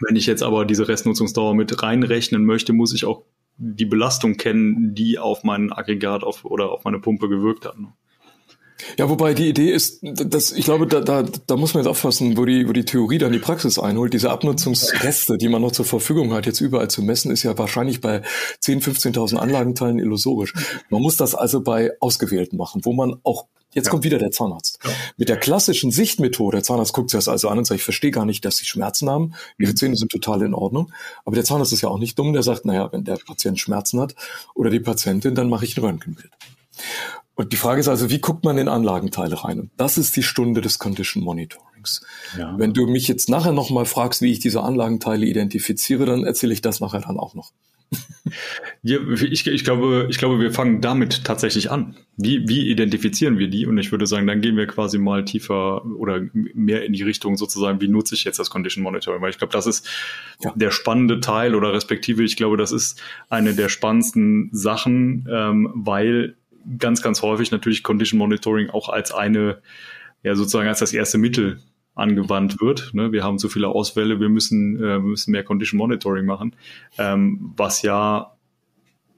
wenn 0.00 0.16
ich 0.16 0.26
jetzt 0.26 0.42
aber 0.42 0.64
diese 0.64 0.88
Restnutzungsdauer 0.88 1.54
mit 1.54 1.82
reinrechnen 1.82 2.44
möchte, 2.44 2.72
muss 2.72 2.94
ich 2.94 3.04
auch 3.04 3.22
die 3.56 3.84
Belastung 3.84 4.36
kennen, 4.36 4.94
die 4.94 5.18
auf 5.18 5.44
mein 5.44 5.72
Aggregat 5.72 6.24
auf, 6.24 6.44
oder 6.44 6.72
auf 6.72 6.84
meine 6.84 6.98
Pumpe 6.98 7.28
gewirkt 7.28 7.66
hat. 7.66 7.76
Ja, 8.98 9.08
wobei 9.08 9.34
die 9.34 9.48
Idee 9.48 9.70
ist, 9.70 10.00
dass 10.02 10.52
ich 10.52 10.64
glaube, 10.64 10.86
da, 10.86 11.00
da, 11.00 11.22
da 11.22 11.56
muss 11.56 11.74
man 11.74 11.82
jetzt 11.82 11.90
aufpassen, 11.90 12.36
wo 12.36 12.44
die, 12.44 12.68
wo 12.68 12.72
die 12.72 12.84
Theorie 12.84 13.18
dann 13.18 13.32
die 13.32 13.38
Praxis 13.38 13.78
einholt. 13.78 14.12
Diese 14.12 14.30
Abnutzungsreste, 14.30 15.38
die 15.38 15.48
man 15.48 15.62
noch 15.62 15.72
zur 15.72 15.84
Verfügung 15.84 16.32
hat, 16.32 16.46
jetzt 16.46 16.60
überall 16.60 16.88
zu 16.88 17.02
messen, 17.02 17.30
ist 17.30 17.42
ja 17.42 17.56
wahrscheinlich 17.58 18.00
bei 18.00 18.22
10.000, 18.62 19.14
15.000 19.14 19.36
Anlagenteilen 19.36 19.98
illusorisch. 19.98 20.54
Man 20.88 21.02
muss 21.02 21.16
das 21.16 21.34
also 21.34 21.62
bei 21.62 21.92
ausgewählten 22.00 22.56
machen, 22.56 22.82
wo 22.84 22.92
man 22.92 23.16
auch 23.22 23.46
Jetzt 23.72 23.86
ja. 23.86 23.90
kommt 23.92 24.04
wieder 24.04 24.18
der 24.18 24.32
Zahnarzt. 24.32 24.80
Ja. 24.84 24.90
Mit 25.16 25.28
der 25.28 25.36
klassischen 25.36 25.92
Sichtmethode, 25.92 26.56
der 26.56 26.64
Zahnarzt 26.64 26.92
guckt 26.92 27.10
sich 27.10 27.18
das 27.18 27.28
also 27.28 27.48
an 27.48 27.58
und 27.58 27.66
sagt, 27.66 27.78
ich 27.78 27.84
verstehe 27.84 28.10
gar 28.10 28.24
nicht, 28.24 28.44
dass 28.44 28.56
Sie 28.56 28.64
Schmerzen 28.64 29.08
haben. 29.08 29.34
Ihre 29.58 29.70
mhm. 29.70 29.76
Zähne 29.76 29.96
sind 29.96 30.10
total 30.10 30.42
in 30.42 30.54
Ordnung. 30.54 30.92
Aber 31.24 31.36
der 31.36 31.44
Zahnarzt 31.44 31.72
ist 31.72 31.82
ja 31.82 31.88
auch 31.88 31.98
nicht 31.98 32.18
dumm, 32.18 32.32
der 32.32 32.42
sagt, 32.42 32.64
naja, 32.64 32.90
wenn 32.92 33.04
der 33.04 33.16
Patient 33.16 33.60
Schmerzen 33.60 34.00
hat 34.00 34.16
oder 34.54 34.70
die 34.70 34.80
Patientin, 34.80 35.36
dann 35.36 35.48
mache 35.48 35.64
ich 35.64 35.76
ein 35.76 35.84
Röntgenbild. 35.84 36.30
Und 37.40 37.54
die 37.54 37.56
Frage 37.56 37.80
ist 37.80 37.88
also, 37.88 38.10
wie 38.10 38.18
guckt 38.18 38.44
man 38.44 38.58
in 38.58 38.68
Anlagenteile 38.68 39.42
rein? 39.42 39.60
Und 39.60 39.70
das 39.78 39.96
ist 39.96 40.14
die 40.14 40.22
Stunde 40.22 40.60
des 40.60 40.78
Condition 40.78 41.24
Monitorings. 41.24 42.04
Ja. 42.36 42.54
Wenn 42.58 42.74
du 42.74 42.86
mich 42.86 43.08
jetzt 43.08 43.30
nachher 43.30 43.52
nochmal 43.52 43.86
fragst, 43.86 44.20
wie 44.20 44.30
ich 44.30 44.40
diese 44.40 44.62
Anlagenteile 44.62 45.24
identifiziere, 45.24 46.04
dann 46.04 46.24
erzähle 46.24 46.52
ich 46.52 46.60
das 46.60 46.80
nachher 46.80 47.00
dann 47.00 47.18
auch 47.18 47.34
noch. 47.34 47.52
Ja, 48.82 48.98
ich, 49.20 49.46
ich, 49.46 49.64
glaube, 49.64 50.06
ich 50.08 50.16
glaube, 50.16 50.40
wir 50.40 50.52
fangen 50.52 50.80
damit 50.80 51.24
tatsächlich 51.24 51.70
an. 51.70 51.96
Wie, 52.16 52.48
wie 52.48 52.70
identifizieren 52.70 53.38
wir 53.38 53.48
die? 53.48 53.66
Und 53.66 53.76
ich 53.76 53.90
würde 53.90 54.06
sagen, 54.06 54.26
dann 54.26 54.40
gehen 54.40 54.56
wir 54.56 54.66
quasi 54.66 54.96
mal 54.98 55.24
tiefer 55.24 55.84
oder 55.84 56.22
mehr 56.32 56.84
in 56.84 56.94
die 56.94 57.02
Richtung 57.02 57.36
sozusagen, 57.36 57.80
wie 57.80 57.88
nutze 57.88 58.14
ich 58.14 58.24
jetzt 58.24 58.38
das 58.38 58.48
Condition 58.48 58.82
Monitoring? 58.82 59.20
Weil 59.20 59.30
ich 59.30 59.38
glaube, 59.38 59.52
das 59.52 59.66
ist 59.66 59.86
ja. 60.42 60.52
der 60.54 60.70
spannende 60.70 61.20
Teil 61.20 61.54
oder 61.54 61.74
respektive, 61.74 62.22
ich 62.22 62.36
glaube, 62.36 62.56
das 62.56 62.72
ist 62.72 63.02
eine 63.28 63.52
der 63.52 63.68
spannendsten 63.68 64.48
Sachen, 64.52 65.28
ähm, 65.30 65.70
weil 65.74 66.36
ganz, 66.78 67.02
ganz 67.02 67.22
häufig 67.22 67.50
natürlich 67.50 67.82
Condition 67.82 68.18
Monitoring 68.18 68.70
auch 68.70 68.88
als 68.88 69.12
eine, 69.12 69.60
ja 70.22 70.34
sozusagen 70.34 70.68
als 70.68 70.80
das 70.80 70.92
erste 70.92 71.18
Mittel 71.18 71.60
angewandt 71.94 72.60
wird. 72.60 72.94
Ne? 72.94 73.12
Wir 73.12 73.24
haben 73.24 73.38
zu 73.38 73.48
viele 73.48 73.68
Ausfälle, 73.68 74.20
wir 74.20 74.28
müssen, 74.28 74.82
äh, 74.82 74.98
müssen 74.98 75.32
mehr 75.32 75.44
Condition 75.44 75.78
Monitoring 75.78 76.24
machen, 76.24 76.56
ähm, 76.98 77.52
was 77.56 77.82
ja 77.82 78.32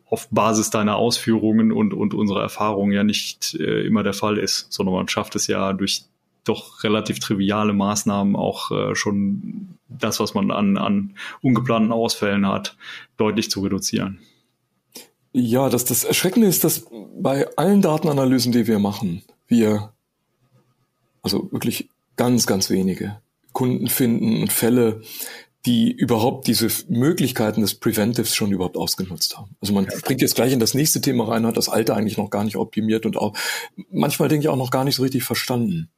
auf 0.07 0.29
Basis 0.31 0.71
deiner 0.71 0.97
Ausführungen 0.97 1.73
und, 1.73 1.95
und 1.95 2.13
unserer 2.13 2.43
Erfahrungen 2.43 2.93
ja 2.93 3.03
nicht 3.03 3.55
äh, 3.55 3.87
immer 3.87 4.03
der 4.03 4.13
Fall 4.13 4.37
ist, 4.37 4.71
sondern 4.71 4.95
man 4.95 5.09
schafft 5.09 5.37
es 5.37 5.47
ja 5.47 5.73
durch 5.73 6.05
doch 6.45 6.83
relativ 6.83 7.19
triviale 7.21 7.73
Maßnahmen 7.73 8.37
auch 8.37 8.71
äh, 8.71 8.95
schon 8.95 9.79
das, 9.89 10.21
was 10.21 10.35
man 10.35 10.51
an, 10.51 10.77
an 10.77 11.15
ungeplanten 11.41 11.93
Ausfällen 11.93 12.47
hat, 12.47 12.77
deutlich 13.17 13.51
zu 13.51 13.61
reduzieren. 13.61 14.19
Ja, 15.33 15.69
das, 15.69 15.85
das 15.85 16.05
Erschreckende 16.05 16.47
ist, 16.47 16.65
dass 16.65 16.87
bei 17.19 17.47
allen 17.57 17.81
Datenanalysen, 17.81 18.53
die 18.53 18.67
wir 18.67 18.79
machen, 18.79 19.23
wir, 19.47 19.93
also 21.23 21.51
wirklich 21.53 21.89
ganz, 22.17 22.47
ganz 22.47 22.69
wenige 22.69 23.21
Kunden 23.53 23.89
finden 23.89 24.43
und 24.43 24.53
Fälle, 24.53 25.03
die 25.65 25.93
überhaupt 25.93 26.49
diese 26.49 26.69
Möglichkeiten 26.89 27.61
des 27.61 27.77
Preventives 27.77 28.35
schon 28.35 28.51
überhaupt 28.51 28.77
ausgenutzt 28.77 29.39
haben. 29.39 29.57
Also 29.61 29.73
man 29.73 29.89
springt 29.91 30.21
jetzt 30.21 30.35
gleich 30.35 30.53
in 30.53 30.61
das 30.61 30.75
nächste 30.75 31.01
Thema 31.01 31.29
rein, 31.29 31.47
hat 31.47 31.57
das 31.57 31.69
alte 31.69 31.95
eigentlich 31.95 32.19
noch 32.19 32.31
gar 32.31 32.45
nicht 32.45 32.57
optimiert 32.57 33.07
und 33.07 33.17
auch 33.17 33.37
manchmal 33.91 34.29
denke 34.29 34.45
ich 34.45 34.49
auch 34.49 34.57
noch 34.57 34.71
gar 34.71 34.85
nicht 34.85 34.97
so 34.97 35.03
richtig 35.03 35.23
verstanden. 35.23 35.89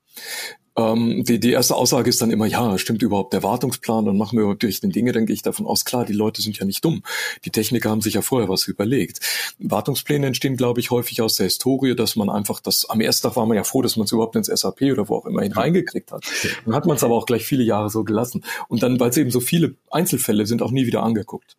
Ähm, 0.76 1.22
die, 1.24 1.38
die 1.38 1.52
erste 1.52 1.76
Aussage 1.76 2.10
ist 2.10 2.20
dann 2.20 2.30
immer, 2.30 2.46
ja, 2.46 2.76
stimmt 2.78 3.02
überhaupt 3.02 3.32
der 3.32 3.42
Wartungsplan 3.42 4.08
und 4.08 4.16
machen 4.16 4.36
wir 4.36 4.42
überhaupt 4.42 4.62
durch 4.62 4.80
den 4.80 4.90
Dinge, 4.90 5.12
dann 5.12 5.26
gehe 5.26 5.34
ich 5.34 5.42
davon 5.42 5.66
aus, 5.66 5.84
klar, 5.84 6.04
die 6.04 6.12
Leute 6.12 6.42
sind 6.42 6.58
ja 6.58 6.64
nicht 6.64 6.84
dumm. 6.84 7.02
Die 7.44 7.50
Techniker 7.50 7.90
haben 7.90 8.00
sich 8.00 8.14
ja 8.14 8.22
vorher 8.22 8.48
was 8.48 8.66
überlegt. 8.66 9.20
Wartungspläne 9.58 10.26
entstehen, 10.26 10.56
glaube 10.56 10.80
ich, 10.80 10.90
häufig 10.90 11.22
aus 11.22 11.36
der 11.36 11.44
Historie, 11.44 11.94
dass 11.94 12.16
man 12.16 12.28
einfach 12.28 12.60
das, 12.60 12.88
am 12.88 13.00
ersten 13.00 13.28
Tag 13.28 13.36
war 13.36 13.46
man 13.46 13.56
ja 13.56 13.64
froh, 13.64 13.82
dass 13.82 13.96
man 13.96 14.06
es 14.06 14.12
überhaupt 14.12 14.34
ins 14.34 14.48
SAP 14.48 14.82
oder 14.82 15.08
wo 15.08 15.16
auch 15.16 15.26
immer 15.26 15.42
hineingekriegt 15.42 16.10
hat. 16.10 16.24
Dann 16.64 16.74
hat 16.74 16.86
man 16.86 16.96
es 16.96 17.04
aber 17.04 17.14
auch 17.14 17.26
gleich 17.26 17.44
viele 17.44 17.62
Jahre 17.62 17.88
so 17.88 18.02
gelassen. 18.02 18.44
Und 18.68 18.82
dann, 18.82 18.98
weil 18.98 19.10
es 19.10 19.16
eben 19.16 19.30
so 19.30 19.40
viele 19.40 19.76
Einzelfälle 19.90 20.46
sind, 20.46 20.60
auch 20.60 20.72
nie 20.72 20.86
wieder 20.86 21.02
angeguckt. 21.02 21.56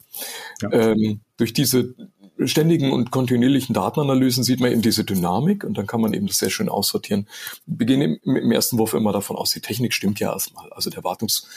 Ja. 0.61 0.71
Ähm, 0.71 1.21
durch 1.37 1.53
diese 1.53 1.95
ständigen 2.43 2.91
und 2.91 3.11
kontinuierlichen 3.11 3.73
Datenanalysen 3.73 4.43
sieht 4.43 4.59
man 4.59 4.71
eben 4.71 4.81
diese 4.81 5.03
Dynamik 5.03 5.63
und 5.63 5.77
dann 5.77 5.87
kann 5.87 6.01
man 6.01 6.13
eben 6.13 6.27
das 6.27 6.37
sehr 6.37 6.49
schön 6.49 6.69
aussortieren. 6.69 7.27
Wir 7.65 7.77
beginnen 7.77 8.19
im, 8.23 8.51
ersten 8.51 8.77
Wurf 8.77 8.93
immer 8.93 9.13
davon 9.13 9.37
aus, 9.37 9.51
die 9.51 9.61
Technik 9.61 9.93
stimmt 9.93 10.19
ja 10.19 10.33
erstmal. 10.33 10.71
Also 10.73 10.89
der 10.89 11.03
Wartungs, 11.03 11.47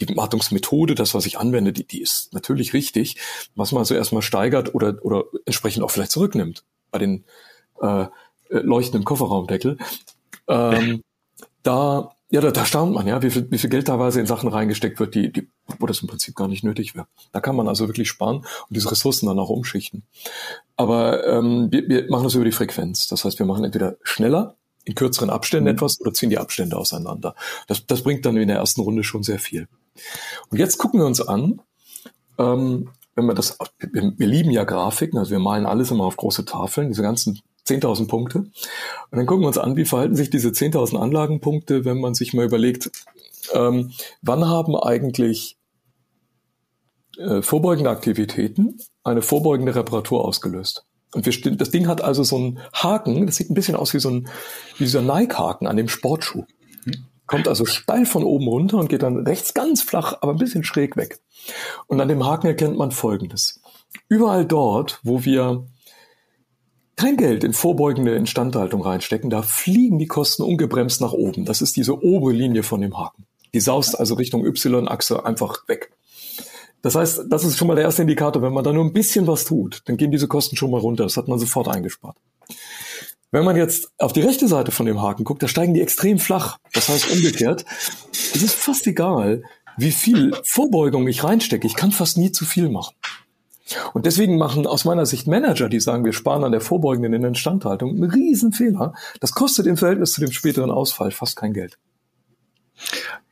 die 0.00 0.16
Wartungsmethode, 0.16 0.94
das, 0.94 1.14
was 1.14 1.26
ich 1.26 1.38
anwende, 1.38 1.72
die, 1.72 1.84
die 1.84 2.00
ist 2.00 2.32
natürlich 2.32 2.72
richtig. 2.72 3.16
Was 3.54 3.72
man 3.72 3.80
also 3.80 3.94
erstmal 3.94 4.22
steigert 4.22 4.74
oder, 4.74 4.98
oder 5.02 5.24
entsprechend 5.44 5.82
auch 5.82 5.90
vielleicht 5.90 6.12
zurücknimmt 6.12 6.64
bei 6.90 6.98
den 6.98 7.24
äh, 7.80 8.06
leuchtenden 8.48 9.04
Kofferraumdeckel, 9.04 9.78
ähm, 10.48 11.02
da 11.62 12.12
ja, 12.30 12.40
da, 12.42 12.50
da 12.50 12.64
staunt 12.64 12.92
man, 12.92 13.06
ja, 13.06 13.22
wie 13.22 13.30
viel, 13.30 13.50
wie 13.50 13.58
viel 13.58 13.70
Geld 13.70 13.86
teilweise 13.86 14.20
in 14.20 14.26
Sachen 14.26 14.48
reingesteckt 14.48 15.00
wird, 15.00 15.14
die, 15.14 15.32
die, 15.32 15.48
wo 15.78 15.86
das 15.86 16.02
im 16.02 16.08
Prinzip 16.08 16.34
gar 16.34 16.48
nicht 16.48 16.62
nötig 16.62 16.94
wäre. 16.94 17.06
Da 17.32 17.40
kann 17.40 17.56
man 17.56 17.68
also 17.68 17.88
wirklich 17.88 18.08
sparen 18.08 18.38
und 18.38 18.46
diese 18.70 18.90
Ressourcen 18.90 19.26
dann 19.26 19.38
auch 19.38 19.48
umschichten. 19.48 20.02
Aber 20.76 21.26
ähm, 21.26 21.68
wir, 21.70 21.88
wir 21.88 22.10
machen 22.10 22.24
das 22.24 22.34
über 22.34 22.44
die 22.44 22.52
Frequenz. 22.52 23.08
Das 23.08 23.24
heißt, 23.24 23.38
wir 23.38 23.46
machen 23.46 23.64
entweder 23.64 23.96
schneller, 24.02 24.56
in 24.84 24.94
kürzeren 24.94 25.30
Abständen 25.30 25.68
mhm. 25.68 25.74
etwas 25.74 26.00
oder 26.00 26.12
ziehen 26.12 26.30
die 26.30 26.38
Abstände 26.38 26.76
auseinander. 26.76 27.34
Das, 27.66 27.86
das 27.86 28.02
bringt 28.02 28.26
dann 28.26 28.36
in 28.36 28.48
der 28.48 28.58
ersten 28.58 28.82
Runde 28.82 29.04
schon 29.04 29.22
sehr 29.22 29.38
viel. 29.38 29.68
Und 30.50 30.58
jetzt 30.58 30.78
gucken 30.78 31.00
wir 31.00 31.06
uns 31.06 31.20
an, 31.20 31.60
ähm, 32.38 32.90
wenn 33.14 33.26
wir 33.26 33.34
das, 33.34 33.58
wir, 33.78 34.12
wir 34.16 34.26
lieben 34.26 34.50
ja 34.50 34.64
Grafiken, 34.64 35.18
also 35.18 35.30
wir 35.30 35.40
malen 35.40 35.66
alles 35.66 35.90
immer 35.90 36.04
auf 36.04 36.16
große 36.16 36.44
Tafeln, 36.44 36.88
diese 36.88 37.02
ganzen 37.02 37.40
10.000 37.68 38.08
Punkte. 38.08 38.38
Und 38.38 38.52
dann 39.10 39.26
gucken 39.26 39.42
wir 39.42 39.48
uns 39.48 39.58
an, 39.58 39.76
wie 39.76 39.84
verhalten 39.84 40.16
sich 40.16 40.30
diese 40.30 40.48
10.000 40.48 40.96
Anlagenpunkte, 40.98 41.84
wenn 41.84 42.00
man 42.00 42.14
sich 42.14 42.34
mal 42.34 42.46
überlegt, 42.46 42.90
ähm, 43.54 43.92
wann 44.22 44.46
haben 44.46 44.76
eigentlich 44.76 45.56
äh, 47.18 47.42
vorbeugende 47.42 47.90
Aktivitäten 47.90 48.78
eine 49.04 49.22
vorbeugende 49.22 49.74
Reparatur 49.74 50.24
ausgelöst. 50.24 50.84
Und 51.14 51.24
wir, 51.24 51.56
das 51.56 51.70
Ding 51.70 51.88
hat 51.88 52.02
also 52.02 52.22
so 52.22 52.36
einen 52.36 52.60
Haken, 52.72 53.26
das 53.26 53.36
sieht 53.36 53.50
ein 53.50 53.54
bisschen 53.54 53.76
aus 53.76 53.94
wie 53.94 54.00
so 54.00 54.10
ein, 54.10 54.28
wie 54.76 54.84
dieser 54.84 55.02
Nike-Haken 55.02 55.66
an 55.66 55.76
dem 55.76 55.88
Sportschuh. 55.88 56.44
Kommt 57.26 57.48
also 57.48 57.66
steil 57.66 58.06
von 58.06 58.24
oben 58.24 58.48
runter 58.48 58.78
und 58.78 58.88
geht 58.88 59.02
dann 59.02 59.26
rechts 59.26 59.52
ganz 59.52 59.82
flach, 59.82 60.18
aber 60.20 60.32
ein 60.32 60.38
bisschen 60.38 60.64
schräg 60.64 60.96
weg. 60.96 61.20
Und 61.86 62.00
an 62.00 62.08
dem 62.08 62.24
Haken 62.24 62.46
erkennt 62.46 62.78
man 62.78 62.90
Folgendes. 62.90 63.60
Überall 64.08 64.46
dort, 64.46 65.00
wo 65.02 65.24
wir 65.24 65.66
kein 66.98 67.16
Geld 67.16 67.44
in 67.44 67.52
vorbeugende 67.52 68.14
Instandhaltung 68.14 68.82
reinstecken, 68.82 69.30
da 69.30 69.42
fliegen 69.42 69.98
die 69.98 70.06
Kosten 70.06 70.42
ungebremst 70.42 71.00
nach 71.00 71.12
oben. 71.12 71.44
Das 71.44 71.62
ist 71.62 71.76
diese 71.76 72.02
obere 72.02 72.32
Linie 72.32 72.62
von 72.62 72.80
dem 72.80 72.98
Haken. 72.98 73.24
Die 73.54 73.60
saust 73.60 73.98
also 73.98 74.14
Richtung 74.14 74.44
Y-Achse 74.44 75.24
einfach 75.24 75.66
weg. 75.68 75.92
Das 76.82 76.94
heißt, 76.94 77.24
das 77.28 77.44
ist 77.44 77.56
schon 77.56 77.68
mal 77.68 77.74
der 77.74 77.84
erste 77.84 78.02
Indikator. 78.02 78.42
Wenn 78.42 78.52
man 78.52 78.64
da 78.64 78.72
nur 78.72 78.84
ein 78.84 78.92
bisschen 78.92 79.26
was 79.26 79.44
tut, 79.44 79.82
dann 79.86 79.96
gehen 79.96 80.10
diese 80.10 80.28
Kosten 80.28 80.56
schon 80.56 80.70
mal 80.70 80.80
runter. 80.80 81.04
Das 81.04 81.16
hat 81.16 81.28
man 81.28 81.38
sofort 81.38 81.68
eingespart. 81.68 82.16
Wenn 83.30 83.44
man 83.44 83.56
jetzt 83.56 83.90
auf 83.98 84.12
die 84.12 84.20
rechte 84.20 84.48
Seite 84.48 84.70
von 84.70 84.86
dem 84.86 85.02
Haken 85.02 85.24
guckt, 85.24 85.42
da 85.42 85.48
steigen 85.48 85.74
die 85.74 85.80
extrem 85.80 86.18
flach. 86.18 86.58
Das 86.72 86.88
heißt 86.88 87.10
umgekehrt, 87.10 87.64
es 88.12 88.42
ist 88.42 88.54
fast 88.54 88.86
egal, 88.86 89.42
wie 89.76 89.92
viel 89.92 90.32
Vorbeugung 90.44 91.06
ich 91.08 91.24
reinstecke. 91.24 91.66
Ich 91.66 91.76
kann 91.76 91.92
fast 91.92 92.16
nie 92.16 92.32
zu 92.32 92.44
viel 92.44 92.68
machen. 92.68 92.94
Und 93.92 94.06
deswegen 94.06 94.38
machen 94.38 94.66
aus 94.66 94.84
meiner 94.84 95.06
Sicht 95.06 95.26
Manager, 95.26 95.68
die 95.68 95.80
sagen, 95.80 96.04
wir 96.04 96.12
sparen 96.12 96.44
an 96.44 96.52
der 96.52 96.60
vorbeugenden 96.60 97.24
Instandhaltung, 97.24 97.90
einen 97.90 98.10
riesen 98.10 98.52
Fehler. 98.52 98.94
Das 99.20 99.32
kostet 99.32 99.66
im 99.66 99.76
Verhältnis 99.76 100.12
zu 100.12 100.20
dem 100.20 100.32
späteren 100.32 100.70
Ausfall 100.70 101.10
fast 101.10 101.36
kein 101.36 101.52
Geld. 101.52 101.78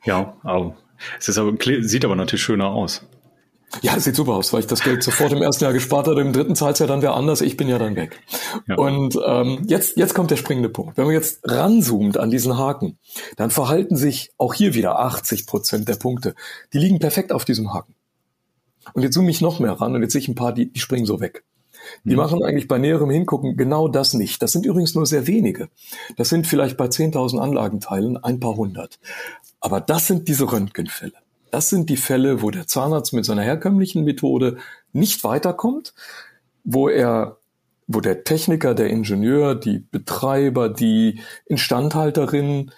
Ja, 0.03 0.37
aber 0.43 0.75
es 1.19 1.27
ist 1.27 1.37
aber, 1.37 1.53
sieht 1.81 2.05
aber 2.05 2.15
natürlich 2.15 2.43
schöner 2.43 2.67
aus. 2.67 3.03
Ja, 3.81 3.95
es 3.97 4.05
sieht 4.05 4.15
super 4.15 4.33
aus, 4.33 4.53
weil 4.53 4.61
ich 4.61 4.67
das 4.67 4.81
Geld 4.81 5.03
sofort 5.03 5.33
im 5.33 5.41
ersten 5.41 5.65
Jahr 5.65 5.73
gespart 5.73 6.07
hatte. 6.07 6.21
Im 6.21 6.31
dritten 6.31 6.55
zahlt 6.55 6.79
ja 6.79 6.87
dann 6.87 7.01
wer 7.01 7.13
anders. 7.13 7.41
Ich 7.41 7.57
bin 7.57 7.67
ja 7.67 7.77
dann 7.77 7.97
weg. 7.97 8.21
Ja. 8.65 8.75
Und 8.75 9.19
ähm, 9.25 9.63
jetzt, 9.67 9.97
jetzt 9.97 10.13
kommt 10.13 10.31
der 10.31 10.37
springende 10.37 10.69
Punkt. 10.69 10.97
Wenn 10.97 11.05
man 11.05 11.13
jetzt 11.13 11.41
ranzoomt 11.43 12.17
an 12.17 12.31
diesen 12.31 12.57
Haken, 12.57 12.97
dann 13.35 13.51
verhalten 13.51 13.97
sich 13.97 14.31
auch 14.37 14.53
hier 14.53 14.73
wieder 14.73 14.99
80 14.99 15.45
Prozent 15.45 15.89
der 15.89 15.95
Punkte. 15.95 16.33
Die 16.71 16.79
liegen 16.79 16.99
perfekt 16.99 17.33
auf 17.33 17.43
diesem 17.43 17.73
Haken. 17.73 17.93
Und 18.93 19.03
jetzt 19.03 19.13
zoome 19.13 19.29
ich 19.29 19.41
noch 19.41 19.59
mehr 19.59 19.73
ran 19.73 19.95
und 19.95 20.01
jetzt 20.01 20.13
sehe 20.13 20.21
ich 20.21 20.27
ein 20.27 20.35
paar, 20.35 20.53
die, 20.53 20.71
die 20.71 20.79
springen 20.79 21.05
so 21.05 21.19
weg. 21.19 21.43
Die 22.03 22.11
mhm. 22.11 22.17
machen 22.17 22.43
eigentlich 22.43 22.67
bei 22.67 22.77
näherem 22.77 23.09
Hingucken 23.09 23.57
genau 23.57 23.87
das 23.87 24.13
nicht. 24.13 24.41
Das 24.41 24.51
sind 24.51 24.65
übrigens 24.65 24.95
nur 24.95 25.05
sehr 25.05 25.27
wenige. 25.27 25.69
Das 26.17 26.29
sind 26.29 26.47
vielleicht 26.47 26.77
bei 26.77 26.85
10.000 26.85 27.39
Anlagenteilen 27.39 28.17
ein 28.17 28.39
paar 28.39 28.55
hundert. 28.55 28.99
Aber 29.59 29.81
das 29.81 30.07
sind 30.07 30.27
diese 30.27 30.51
Röntgenfälle. 30.51 31.13
Das 31.51 31.69
sind 31.69 31.89
die 31.89 31.97
Fälle, 31.97 32.41
wo 32.41 32.51
der 32.51 32.67
Zahnarzt 32.67 33.13
mit 33.13 33.25
seiner 33.25 33.41
herkömmlichen 33.41 34.03
Methode 34.03 34.57
nicht 34.91 35.23
weiterkommt, 35.23 35.93
wo 36.63 36.89
er 36.89 37.37
wo 37.89 38.01
der 38.01 38.25
Techniker, 38.25 38.75
der 38.75 38.89
Ingenieur, 38.89 39.55
die 39.55 39.79
Betreiber, 39.79 40.67
die 40.67 41.21
Instandhalterin 41.45 42.71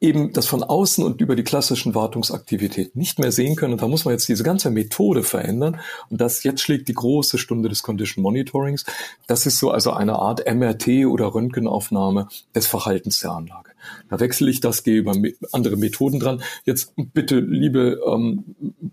eben 0.00 0.32
das 0.32 0.46
von 0.46 0.62
außen 0.62 1.04
und 1.04 1.20
über 1.20 1.36
die 1.36 1.44
klassischen 1.44 1.94
Wartungsaktivitäten 1.94 2.98
nicht 2.98 3.18
mehr 3.18 3.32
sehen 3.32 3.56
können. 3.56 3.74
Und 3.74 3.82
da 3.82 3.88
muss 3.88 4.04
man 4.04 4.12
jetzt 4.12 4.28
diese 4.28 4.42
ganze 4.42 4.70
Methode 4.70 5.22
verändern. 5.22 5.80
Und 6.08 6.20
das 6.20 6.42
jetzt 6.42 6.62
schlägt 6.62 6.88
die 6.88 6.94
große 6.94 7.38
Stunde 7.38 7.68
des 7.68 7.82
Condition 7.82 8.22
Monitorings. 8.22 8.84
Das 9.26 9.46
ist 9.46 9.58
so 9.58 9.70
also 9.70 9.92
eine 9.92 10.18
Art 10.18 10.42
MRT 10.46 11.06
oder 11.06 11.34
Röntgenaufnahme 11.34 12.28
des 12.54 12.66
Verhaltens 12.66 13.20
der 13.20 13.32
Anlage. 13.32 13.69
Da 14.08 14.20
wechsle 14.20 14.50
ich 14.50 14.60
das, 14.60 14.82
gehe 14.82 14.98
über 14.98 15.14
andere 15.52 15.76
Methoden 15.76 16.20
dran. 16.20 16.42
Jetzt 16.64 16.92
bitte, 16.96 17.40
liebe 17.40 18.00
ähm, 18.06 18.44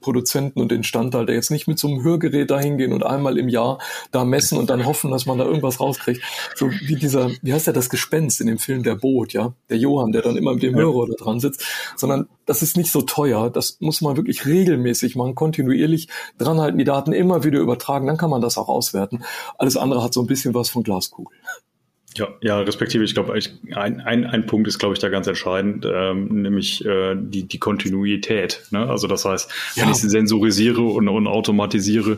Produzenten 0.01 0.61
und 0.61 0.71
Instandhalter, 0.71 1.33
jetzt 1.33 1.51
nicht 1.51 1.67
mit 1.67 1.79
so 1.79 1.87
einem 1.87 2.03
Hörgerät 2.03 2.51
da 2.51 2.59
hingehen 2.59 2.93
und 2.93 3.05
einmal 3.05 3.37
im 3.37 3.49
Jahr 3.49 3.79
da 4.11 4.25
messen 4.25 4.57
und 4.57 4.69
dann 4.69 4.85
hoffen, 4.85 5.11
dass 5.11 5.25
man 5.25 5.37
da 5.37 5.45
irgendwas 5.45 5.79
rauskriegt. 5.79 6.21
So 6.55 6.69
wie 6.69 6.95
dieser, 6.95 7.31
wie 7.41 7.53
heißt 7.53 7.67
der 7.67 7.73
das 7.73 7.89
Gespenst 7.89 8.41
in 8.41 8.47
dem 8.47 8.57
Film 8.57 8.83
Der 8.83 8.95
Boot, 8.95 9.33
ja? 9.33 9.53
Der 9.69 9.77
Johann, 9.77 10.11
der 10.11 10.21
dann 10.21 10.37
immer 10.37 10.53
mit 10.53 10.63
dem 10.63 10.75
Hörer 10.75 11.07
da 11.07 11.13
dran 11.13 11.39
sitzt. 11.39 11.63
Sondern 11.95 12.27
das 12.45 12.61
ist 12.61 12.77
nicht 12.77 12.91
so 12.91 13.01
teuer. 13.01 13.49
Das 13.49 13.77
muss 13.79 14.01
man 14.01 14.15
wirklich 14.17 14.45
regelmäßig 14.45 15.15
machen, 15.15 15.35
kontinuierlich 15.35 16.07
dranhalten, 16.37 16.77
die 16.77 16.85
Daten 16.85 17.13
immer 17.13 17.43
wieder 17.43 17.59
übertragen. 17.59 18.07
Dann 18.07 18.17
kann 18.17 18.29
man 18.29 18.41
das 18.41 18.57
auch 18.57 18.69
auswerten. 18.69 19.23
Alles 19.57 19.77
andere 19.77 20.03
hat 20.03 20.13
so 20.13 20.21
ein 20.21 20.27
bisschen 20.27 20.53
was 20.53 20.69
von 20.69 20.83
Glaskugel. 20.83 21.35
Ja, 22.17 22.29
ja, 22.41 22.59
respektive, 22.61 23.03
ich 23.03 23.13
glaube, 23.13 23.33
ein, 23.75 24.01
ein, 24.01 24.25
ein 24.25 24.45
Punkt 24.47 24.67
ist, 24.67 24.79
glaube 24.79 24.93
ich, 24.93 24.99
da 24.99 25.09
ganz 25.09 25.27
entscheidend, 25.27 25.85
ähm, 25.87 26.41
nämlich 26.41 26.83
äh, 26.83 27.15
die, 27.15 27.47
die 27.47 27.59
Kontinuität. 27.59 28.63
Ne? 28.71 28.89
Also 28.89 29.05
das 29.07 29.23
heißt, 29.23 29.51
wenn 29.75 29.85
ja. 29.85 29.91
ich 29.91 29.97
sie 29.97 30.09
sensorisiere 30.09 30.81
und, 30.81 31.07
und 31.07 31.27
automatisiere, 31.27 32.17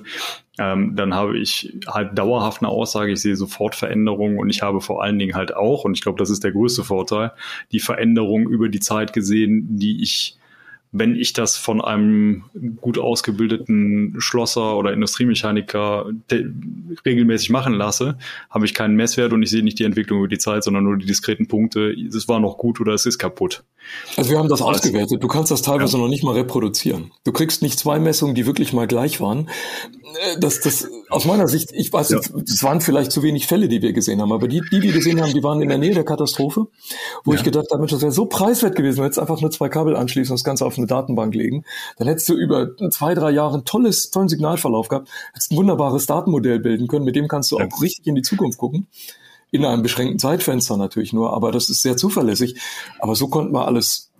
ähm, 0.57 0.95
dann 0.95 1.13
habe 1.13 1.37
ich 1.37 1.77
halt 1.85 2.17
dauerhaft 2.17 2.61
eine 2.61 2.69
Aussage, 2.69 3.11
ich 3.11 3.21
sehe 3.21 3.35
sofort 3.35 3.75
Veränderungen 3.75 4.39
und 4.39 4.49
ich 4.49 4.61
habe 4.61 4.79
vor 4.79 5.03
allen 5.03 5.19
Dingen 5.19 5.35
halt 5.35 5.53
auch, 5.53 5.83
und 5.83 5.97
ich 5.97 6.01
glaube, 6.01 6.17
das 6.17 6.29
ist 6.29 6.45
der 6.45 6.53
größte 6.53 6.85
Vorteil, 6.85 7.33
die 7.73 7.81
Veränderung 7.81 8.47
über 8.47 8.69
die 8.69 8.79
Zeit 8.79 9.11
gesehen, 9.11 9.67
die 9.77 10.01
ich 10.01 10.38
wenn 10.91 11.15
ich 11.15 11.33
das 11.33 11.55
von 11.55 11.81
einem 11.81 12.45
gut 12.81 12.97
ausgebildeten 12.97 14.15
Schlosser 14.17 14.75
oder 14.75 14.91
Industriemechaniker 14.91 16.07
regelmäßig 17.05 17.51
machen 17.51 17.73
lasse, 17.73 18.17
habe 18.49 18.65
ich 18.65 18.73
keinen 18.73 18.95
Messwert 18.95 19.31
und 19.33 19.43
ich 19.43 19.51
sehe 19.51 19.63
nicht 19.63 19.77
die 19.77 19.83
Entwicklung 19.83 20.19
über 20.19 20.27
die 20.27 20.39
Zeit, 20.39 20.63
sondern 20.63 20.85
nur 20.85 20.97
die 20.97 21.05
diskreten 21.05 21.47
Punkte, 21.47 21.91
es 21.91 22.27
war 22.27 22.39
noch 22.39 22.57
gut 22.57 22.81
oder 22.81 22.93
es 22.93 23.05
ist 23.05 23.19
kaputt. 23.19 23.63
Also 24.17 24.31
wir 24.31 24.39
haben 24.39 24.49
das 24.49 24.61
ausgewertet. 24.61 25.21
Du 25.23 25.27
kannst 25.27 25.51
das 25.51 25.61
teilweise 25.61 25.97
ja. 25.97 26.03
noch 26.03 26.09
nicht 26.09 26.23
mal 26.23 26.33
reproduzieren. 26.33 27.11
Du 27.23 27.31
kriegst 27.31 27.61
nicht 27.61 27.79
zwei 27.79 27.99
Messungen, 27.99 28.35
die 28.35 28.45
wirklich 28.45 28.73
mal 28.73 28.87
gleich 28.87 29.21
waren. 29.21 29.49
Äh, 30.03 30.39
das, 30.39 30.59
das, 30.59 30.87
aus 31.09 31.25
meiner 31.25 31.47
Sicht, 31.47 31.71
ich 31.73 31.91
weiß, 31.91 32.09
ja. 32.09 32.19
es 32.19 32.63
waren 32.63 32.81
vielleicht 32.81 33.11
zu 33.11 33.23
wenig 33.23 33.47
Fälle, 33.47 33.67
die 33.67 33.81
wir 33.81 33.93
gesehen 33.93 34.21
haben, 34.21 34.31
aber 34.31 34.47
die, 34.47 34.61
die 34.71 34.81
wir 34.81 34.91
gesehen 34.91 35.21
haben, 35.21 35.33
die 35.33 35.43
waren 35.43 35.61
in 35.61 35.69
der 35.69 35.77
Nähe 35.77 35.93
der 35.93 36.05
Katastrophe, 36.05 36.67
wo 37.23 37.33
ja. 37.33 37.37
ich 37.37 37.43
gedacht 37.43 37.67
habe, 37.71 37.79
Mensch, 37.79 37.91
das 37.91 38.01
wäre 38.01 38.11
so 38.11 38.25
preiswert 38.25 38.75
gewesen, 38.75 38.97
wenn 38.97 39.05
jetzt 39.05 39.19
einfach 39.19 39.41
nur 39.41 39.51
zwei 39.51 39.69
Kabel 39.69 39.95
anschließen 39.95 40.31
und 40.31 40.39
das 40.39 40.43
Ganze 40.43 40.65
auf 40.65 40.77
eine 40.77 40.87
Datenbank 40.87 41.33
legen. 41.33 41.65
Dann 41.97 42.07
hättest 42.07 42.29
du 42.29 42.33
über 42.35 42.69
zwei, 42.91 43.13
drei 43.15 43.31
Jahre 43.31 43.57
ein 43.57 43.65
tolles, 43.65 44.11
tollen 44.11 44.29
Signalverlauf 44.29 44.87
gehabt, 44.87 45.09
hättest 45.33 45.51
ein 45.51 45.57
wunderbares 45.57 46.05
Datenmodell 46.05 46.59
bilden 46.59 46.87
können, 46.87 47.05
mit 47.05 47.15
dem 47.15 47.27
kannst 47.27 47.51
du 47.51 47.57
auch 47.57 47.81
richtig 47.81 48.05
in 48.07 48.15
die 48.15 48.21
Zukunft 48.21 48.57
gucken 48.57 48.87
in 49.51 49.65
einem 49.65 49.81
beschränkten 49.81 50.19
Zeitfenster 50.19 50.77
natürlich 50.77 51.11
nur, 51.11 51.33
aber 51.33 51.51
das 51.51 51.71
ist 51.71 51.81
sehr 51.81 51.97
zuverlässig. 51.97 52.61
Aber 52.99 53.15
so 53.15 53.29
konnte 53.29 53.51
man 53.51 53.63
alles 53.63 54.11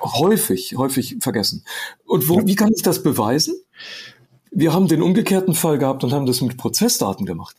häufig, 0.00 0.74
häufig 0.76 1.16
vergessen. 1.20 1.64
Und 2.04 2.28
wo, 2.28 2.44
wie 2.46 2.54
kann 2.54 2.72
ich 2.74 2.82
das 2.82 3.02
beweisen? 3.02 3.54
Wir 4.50 4.72
haben 4.72 4.88
den 4.88 5.02
umgekehrten 5.02 5.54
Fall 5.54 5.78
gehabt 5.78 6.04
und 6.04 6.12
haben 6.12 6.26
das 6.26 6.40
mit 6.40 6.56
Prozessdaten 6.56 7.26
gemacht. 7.26 7.56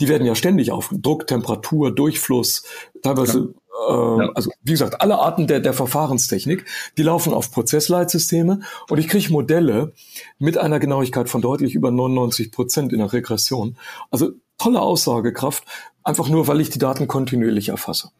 Die 0.00 0.08
werden 0.08 0.26
ja 0.26 0.34
ständig 0.34 0.72
auf 0.72 0.90
Druck, 0.92 1.26
Temperatur, 1.26 1.94
Durchfluss, 1.94 2.64
teilweise, 3.02 3.54
ja. 3.88 4.24
äh, 4.24 4.28
also 4.34 4.50
wie 4.62 4.72
gesagt, 4.72 5.00
alle 5.00 5.18
Arten 5.18 5.46
der, 5.46 5.60
der 5.60 5.74
Verfahrenstechnik, 5.74 6.64
die 6.96 7.02
laufen 7.02 7.34
auf 7.34 7.50
Prozessleitsysteme 7.50 8.60
und 8.88 8.98
ich 8.98 9.08
kriege 9.08 9.30
Modelle 9.30 9.92
mit 10.38 10.56
einer 10.56 10.78
Genauigkeit 10.78 11.28
von 11.28 11.42
deutlich 11.42 11.74
über 11.74 11.90
99 11.90 12.50
Prozent 12.50 12.92
in 12.92 12.98
der 12.98 13.12
Regression. 13.12 13.76
Also 14.10 14.30
tolle 14.56 14.80
Aussagekraft, 14.80 15.64
einfach 16.02 16.28
nur, 16.28 16.48
weil 16.48 16.60
ich 16.60 16.70
die 16.70 16.78
Daten 16.78 17.06
kontinuierlich 17.06 17.68
erfasse. 17.68 18.10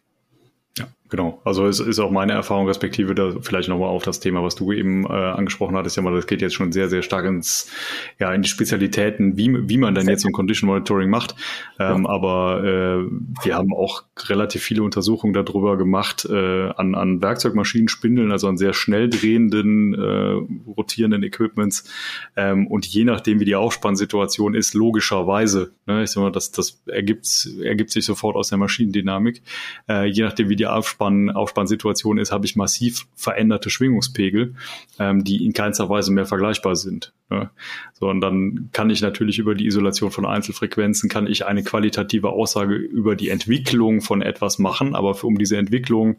Genau, 1.11 1.41
also 1.43 1.67
es 1.67 1.81
ist 1.81 1.99
auch 2.01 2.11
meine 2.11 2.33
Erfahrung, 2.33 2.67
Perspektive 2.67 3.15
da 3.15 3.33
vielleicht 3.41 3.69
nochmal 3.69 3.89
auf 3.89 4.03
das 4.03 4.21
Thema, 4.21 4.43
was 4.43 4.55
du 4.55 4.73
eben 4.73 5.05
äh, 5.05 5.09
angesprochen 5.09 5.75
hattest, 5.75 5.97
ja 5.97 6.03
mal, 6.03 6.15
das 6.15 6.27
geht 6.27 6.43
jetzt 6.43 6.55
schon 6.55 6.71
sehr, 6.71 6.89
sehr 6.91 7.03
stark 7.03 7.25
ins, 7.25 7.71
ja, 8.19 8.33
in 8.35 8.43
die 8.43 8.49
Spezialitäten, 8.49 9.39
wie, 9.39 9.69
wie 9.69 9.79
man 9.79 9.95
dann 9.95 10.07
jetzt 10.07 10.23
so 10.23 10.29
ein 10.29 10.33
Condition 10.33 10.69
Monitoring 10.69 11.09
macht. 11.09 11.35
Ähm, 11.79 12.05
ja. 12.05 12.11
Aber 12.11 12.63
äh, 12.63 13.45
wir 13.45 13.55
haben 13.55 13.73
auch 13.73 14.05
relativ 14.29 14.63
viele 14.63 14.83
Untersuchungen 14.83 15.33
darüber 15.33 15.79
gemacht, 15.79 16.27
äh, 16.31 16.69
an, 16.77 16.95
an 16.95 17.23
Werkzeugmaschinen, 17.23 18.31
also 18.31 18.47
an 18.49 18.59
sehr 18.59 18.75
schnell 18.75 19.09
drehenden, 19.09 19.95
äh, 19.95 20.71
rotierenden 20.71 21.23
Equipments. 21.23 21.85
Ähm, 22.37 22.67
und 22.67 22.87
je 22.87 23.05
nachdem, 23.05 23.41
wie 23.41 23.47
die 23.47 23.57
Aufspannsituation 23.57 24.55
ist, 24.55 24.75
logischerweise, 24.75 25.73
ne, 25.87 26.05
ich 26.05 26.11
sag 26.11 26.23
mal, 26.23 26.33
das, 26.33 26.53
das 26.53 26.83
ergibt, 26.87 27.49
ergibt 27.63 27.91
sich 27.91 28.05
sofort 28.05 28.37
aus 28.37 28.51
der 28.51 28.59
Maschinendynamik, 28.59 29.43
äh, 29.89 30.05
je 30.05 30.23
nachdem, 30.23 30.51
wie 30.51 30.57
die 30.57 30.67
Aufspann 30.67 30.98
Aufspann, 30.99 31.31
Aufspannsituation 31.31 32.19
ist, 32.19 32.33
habe 32.33 32.45
ich 32.45 32.57
massiv 32.57 33.07
veränderte 33.15 33.71
Schwingungspegel, 33.71 34.55
ähm, 34.99 35.23
die 35.23 35.45
in 35.45 35.53
keinster 35.53 35.89
Weise 35.89 36.13
mehr 36.13 36.27
vergleichbar 36.27 36.75
sind. 36.75 37.13
Ne? 37.31 37.51
So, 37.93 38.09
und 38.09 38.21
dann 38.21 38.71
kann 38.73 38.91
ich 38.91 39.03
natürlich 39.03 39.39
über 39.39 39.55
die 39.55 39.67
Isolation 39.67 40.11
von 40.11 40.25
Einzelfrequenzen, 40.25 41.11
kann 41.11 41.27
ich 41.27 41.45
eine 41.47 41.63
qualitative 41.63 42.31
Aussage 42.31 42.75
über 42.75 43.17
die 43.17 43.29
Entwicklung 43.29 44.01
von 44.01 44.23
etwas 44.23 44.59
machen, 44.59 44.95
aber 44.95 45.15
für, 45.15 45.27
um 45.27 45.37
diese 45.37 45.57
Entwicklung 45.57 46.17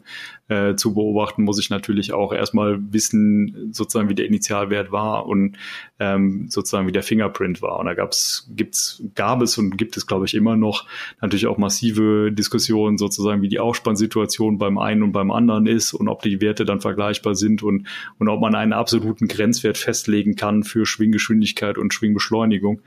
äh, 0.48 0.74
zu 0.74 0.94
beobachten, 0.94 1.42
muss 1.42 1.58
ich 1.58 1.70
natürlich 1.70 2.12
auch 2.12 2.32
erstmal 2.32 2.78
wissen, 2.92 3.72
sozusagen, 3.72 4.08
wie 4.08 4.14
der 4.14 4.26
Initialwert 4.26 4.92
war 4.92 5.26
und 5.26 5.56
ähm, 5.98 6.46
sozusagen, 6.48 6.86
wie 6.86 6.92
der 6.92 7.02
Fingerprint 7.02 7.62
war. 7.62 7.78
Und 7.78 7.86
da 7.86 7.94
gab's, 7.94 8.48
gibt's, 8.54 9.02
gab 9.14 9.42
es 9.42 9.58
und 9.58 9.78
gibt 9.78 9.96
es, 9.96 10.06
glaube 10.06 10.26
ich, 10.26 10.34
immer 10.34 10.56
noch 10.56 10.86
natürlich 11.20 11.46
auch 11.46 11.58
massive 11.58 12.30
Diskussionen, 12.30 12.98
sozusagen, 12.98 13.42
wie 13.42 13.48
die 13.48 13.58
Aufspannsituation 13.58 14.58
beim 14.58 14.78
einen 14.78 15.02
und 15.02 15.12
beim 15.12 15.30
anderen 15.30 15.66
ist 15.66 15.92
und 15.92 16.08
ob 16.08 16.22
die 16.22 16.40
Werte 16.40 16.64
dann 16.64 16.80
vergleichbar 16.80 17.34
sind 17.34 17.62
und, 17.62 17.86
und 18.18 18.28
ob 18.28 18.40
man 18.40 18.54
einen 18.54 18.72
absoluten 18.72 19.28
Grenzwert 19.28 19.78
festlegen 19.78 20.36
kann 20.36 20.62
für 20.62 20.86
Schwinggeschwindigkeit 21.00 21.78
und 21.78 21.94
Schwingbeschleunigung. 21.94 22.82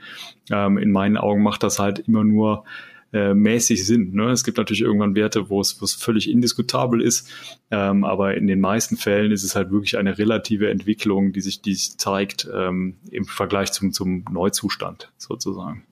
Ähm, 0.50 0.78
in 0.78 0.92
meinen 0.92 1.16
Augen 1.16 1.42
macht 1.42 1.62
das 1.62 1.78
halt 1.78 1.98
immer 1.98 2.22
nur 2.22 2.64
äh, 3.12 3.34
mäßig 3.34 3.86
Sinn. 3.86 4.12
Ne? 4.12 4.30
Es 4.30 4.44
gibt 4.44 4.58
natürlich 4.58 4.82
irgendwann 4.82 5.14
Werte, 5.14 5.50
wo 5.50 5.60
es, 5.60 5.80
wo 5.80 5.84
es 5.84 5.94
völlig 5.94 6.30
indiskutabel 6.30 7.00
ist, 7.00 7.28
ähm, 7.70 8.04
aber 8.04 8.36
in 8.36 8.46
den 8.46 8.60
meisten 8.60 8.96
Fällen 8.96 9.32
ist 9.32 9.44
es 9.44 9.54
halt 9.54 9.70
wirklich 9.70 9.98
eine 9.98 10.18
relative 10.18 10.70
Entwicklung, 10.70 11.32
die 11.32 11.40
sich, 11.40 11.60
die 11.62 11.74
sich 11.74 11.96
zeigt 11.98 12.48
ähm, 12.52 12.96
im 13.10 13.24
Vergleich 13.24 13.72
zum, 13.72 13.92
zum 13.92 14.24
Neuzustand 14.30 15.12
sozusagen. 15.16 15.84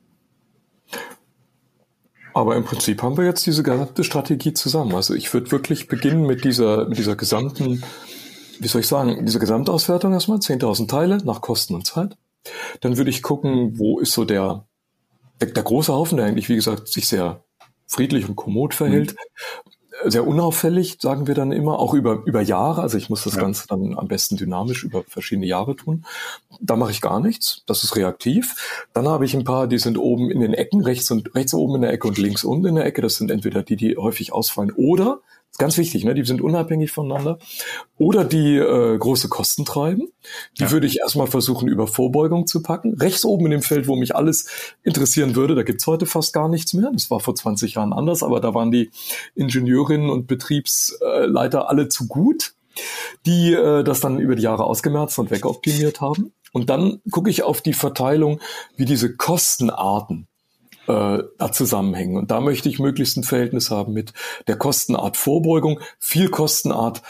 Aber 2.35 2.57
im 2.57 2.65
Prinzip 2.65 3.03
haben 3.03 3.17
wir 3.17 3.25
jetzt 3.25 3.45
diese 3.47 3.63
gesamte 3.63 4.05
Strategie 4.05 4.55
zusammen. 4.55 4.95
Also 4.95 5.15
ich 5.15 5.33
würde 5.35 5.53
wirklich 5.53 5.87
beginnen 5.87 6.27
mit 6.27 6.45
dieser, 6.45 6.89
mit 6.89 6.99
dieser 6.99 7.15
gesamten, 7.15 7.83
wie 8.62 8.68
soll 8.68 8.81
ich 8.81 8.88
sagen, 8.88 9.25
dieser 9.27 9.40
Gesamtauswertung 9.40 10.12
erstmal, 10.12 10.38
10.000 10.38 10.88
Teile 10.88 11.18
nach 11.25 11.40
Kosten 11.40 11.75
und 11.75 11.87
Zeit. 11.87 12.16
Dann 12.81 12.96
würde 12.96 13.11
ich 13.11 13.22
gucken, 13.22 13.79
wo 13.79 13.98
ist 13.98 14.12
so 14.12 14.25
der, 14.25 14.66
der, 15.40 15.51
der 15.51 15.62
große 15.62 15.92
Haufen, 15.92 16.16
der 16.16 16.27
eigentlich, 16.27 16.48
wie 16.48 16.57
gesagt, 16.57 16.88
sich 16.88 17.09
sehr 17.09 17.44
friedlich 17.87 18.29
und 18.29 18.37
kommod 18.37 18.75
verhält. 18.75 19.12
Mhm 19.12 19.72
sehr 20.05 20.27
unauffällig, 20.27 20.98
sagen 21.01 21.27
wir 21.27 21.35
dann 21.35 21.53
immer, 21.53 21.79
auch 21.79 21.94
über, 21.94 22.22
über 22.25 22.40
Jahre. 22.40 22.83
Also 22.83 22.98
ich 22.98 23.11
muss 23.11 23.25
das 23.25 23.35
ja. 23.35 23.42
Ganze 23.42 23.68
dann 23.68 23.96
am 23.96 24.09
besten 24.09 24.37
dynamisch 24.37 24.85
über 24.85 25.05
verschiedene 25.05 25.46
Jahre 25.46 25.77
tun. 25.77 26.05
Da 26.61 26.77
mache 26.77 26.90
ich 26.90 27.01
gar 27.01 27.20
nichts. 27.20 27.62
Das 27.66 27.85
ist 27.85 27.96
reaktiv. 27.96 28.87
Dann 28.92 29.09
habe 29.09 29.25
ich 29.25 29.35
ein 29.35 29.44
paar, 29.44 29.66
die 29.66 29.79
sind 29.79 29.98
oben 29.98 30.31
in 30.31 30.40
den 30.40 30.55
Ecken, 30.55 30.83
rechts 30.83 31.11
und 31.11 31.35
rechts 31.35 31.55
oben 31.55 31.77
in 31.77 31.83
der 31.83 31.92
Ecke 31.92 32.09
und 32.09 32.18
links 32.18 32.44
unten 32.44 32.66
in 32.66 32.75
der 32.77 32.87
Ecke. 32.87 33.03
Das 33.03 33.16
sind 33.16 33.31
entweder 33.31 33.62
die, 33.62 33.77
die 33.77 33.96
häufig 33.96 34.33
ausfallen 34.33 34.72
oder 34.72 35.20
ist 35.53 35.59
ganz 35.59 35.77
wichtig, 35.77 36.05
ne? 36.05 36.15
die 36.15 36.25
sind 36.25 36.41
unabhängig 36.41 36.93
voneinander. 36.93 37.38
Oder 37.99 38.25
die 38.25 38.57
äh, 38.57 38.97
große 38.97 39.29
Kosten 39.29 39.67
treiben. 39.67 40.09
Die 40.59 40.62
ja. 40.62 40.71
würde 40.71 40.87
ich 40.87 41.01
erstmal 41.01 41.27
versuchen, 41.27 41.69
über 41.69 41.87
Vorbeugung 41.87 42.47
zu 42.47 42.62
packen. 42.62 42.95
Rechts 42.95 43.25
oben 43.25 43.45
in 43.45 43.51
dem 43.51 43.62
Feld, 43.62 43.87
wo 43.87 43.95
mich 43.95 44.17
alles 44.17 44.49
interessieren 44.83 45.37
würde, 45.37 45.55
da 45.55 45.62
gibt's 45.62 45.87
heute 45.87 46.07
fast 46.07 46.33
gar 46.33 46.49
nichts 46.49 46.73
mehr. 46.73 46.91
Das 46.93 47.11
war 47.11 47.21
vor 47.21 47.35
20 47.35 47.75
Jahren 47.75 47.93
anders, 47.93 48.23
aber 48.23 48.41
da 48.41 48.55
waren 48.55 48.71
die 48.71 48.91
Ingenieurinnen 49.35 50.09
und 50.09 50.27
Betriebsleiter 50.27 51.69
alle 51.69 51.88
zu 51.88 52.09
gut, 52.09 52.55
die 53.27 53.53
äh, 53.53 53.85
das 53.85 54.01
dann 54.01 54.19
über 54.19 54.37
die 54.37 54.43
Jahre 54.43 54.65
ausgemerzt 54.65 55.19
und 55.19 55.31
wegoptimiert 55.31 56.01
haben. 56.01 56.33
Und 56.53 56.71
dann 56.71 57.03
gucke 57.11 57.29
ich 57.29 57.43
auf 57.43 57.61
die 57.61 57.75
Verteilung, 57.75 58.41
wie 58.77 58.87
diese 58.87 59.17
Kostenarten 59.17 60.29
äh, 60.87 61.18
da 61.38 61.53
zusammenhängen. 61.53 62.16
Und 62.16 62.31
da 62.31 62.40
möchte 62.40 62.68
ich 62.68 62.79
möglichst 62.79 63.16
ein 63.16 63.25
Verhältnis 63.25 63.71
haben 63.71 63.92
mit 63.92 64.12
der 64.47 64.57
Kostenart 64.57 65.16
Vorbeugung, 65.16 65.81
viel 65.99 66.29
Kostenart 66.29 67.03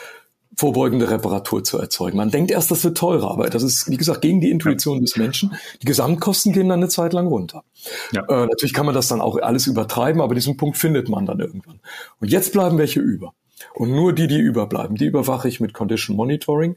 vorbeugende 0.54 1.10
Reparatur 1.10 1.64
zu 1.64 1.78
erzeugen. 1.78 2.18
Man 2.18 2.30
denkt 2.30 2.50
erst, 2.50 2.70
das 2.70 2.84
wird 2.84 2.98
teurer, 2.98 3.30
aber 3.30 3.48
das 3.48 3.62
ist, 3.62 3.88
wie 3.90 3.96
gesagt, 3.96 4.20
gegen 4.20 4.40
die 4.40 4.50
Intuition 4.50 5.00
des 5.00 5.16
Menschen. 5.16 5.54
Die 5.80 5.86
Gesamtkosten 5.86 6.52
gehen 6.52 6.68
dann 6.68 6.80
eine 6.80 6.88
Zeit 6.88 7.14
lang 7.14 7.26
runter. 7.26 7.64
Ja. 8.12 8.22
Äh, 8.28 8.46
natürlich 8.46 8.74
kann 8.74 8.86
man 8.86 8.94
das 8.94 9.08
dann 9.08 9.20
auch 9.20 9.38
alles 9.40 9.66
übertreiben, 9.66 10.20
aber 10.20 10.34
diesen 10.34 10.56
Punkt 10.56 10.76
findet 10.76 11.08
man 11.08 11.24
dann 11.24 11.40
irgendwann. 11.40 11.80
Und 12.20 12.30
jetzt 12.30 12.52
bleiben 12.52 12.76
welche 12.76 13.00
über. 13.00 13.32
Und 13.74 13.90
nur 13.92 14.12
die, 14.12 14.26
die 14.26 14.38
überbleiben, 14.38 14.96
die 14.96 15.06
überwache 15.06 15.48
ich 15.48 15.60
mit 15.60 15.72
Condition 15.72 16.16
Monitoring 16.16 16.76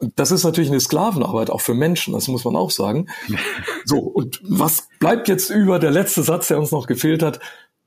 das 0.00 0.30
ist 0.30 0.44
natürlich 0.44 0.70
eine 0.70 0.80
Sklavenarbeit 0.80 1.50
auch 1.50 1.60
für 1.60 1.74
Menschen, 1.74 2.14
das 2.14 2.28
muss 2.28 2.44
man 2.44 2.56
auch 2.56 2.70
sagen. 2.70 3.06
So, 3.84 3.98
und 3.98 4.40
was 4.42 4.88
bleibt 4.98 5.28
jetzt 5.28 5.50
über? 5.50 5.78
Der 5.78 5.90
letzte 5.90 6.22
Satz, 6.22 6.48
der 6.48 6.58
uns 6.58 6.72
noch 6.72 6.86
gefehlt 6.86 7.22
hat. 7.22 7.40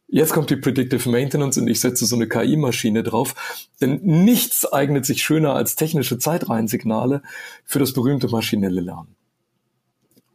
Jetzt 0.07 0.31
kommt 0.31 0.51
die 0.51 0.57
Predictive 0.57 1.09
Maintenance 1.09 1.57
und 1.57 1.67
ich 1.67 1.79
setze 1.79 2.05
so 2.05 2.15
eine 2.15 2.27
KI-Maschine 2.27 3.01
drauf. 3.01 3.33
Denn 3.81 3.99
nichts 4.03 4.71
eignet 4.71 5.07
sich 5.07 5.23
schöner 5.23 5.55
als 5.55 5.75
technische 5.75 6.19
Zeitreihensignale 6.19 7.23
für 7.65 7.79
das 7.79 7.93
berühmte 7.93 8.27
maschinelle 8.27 8.81
Lernen. 8.81 9.15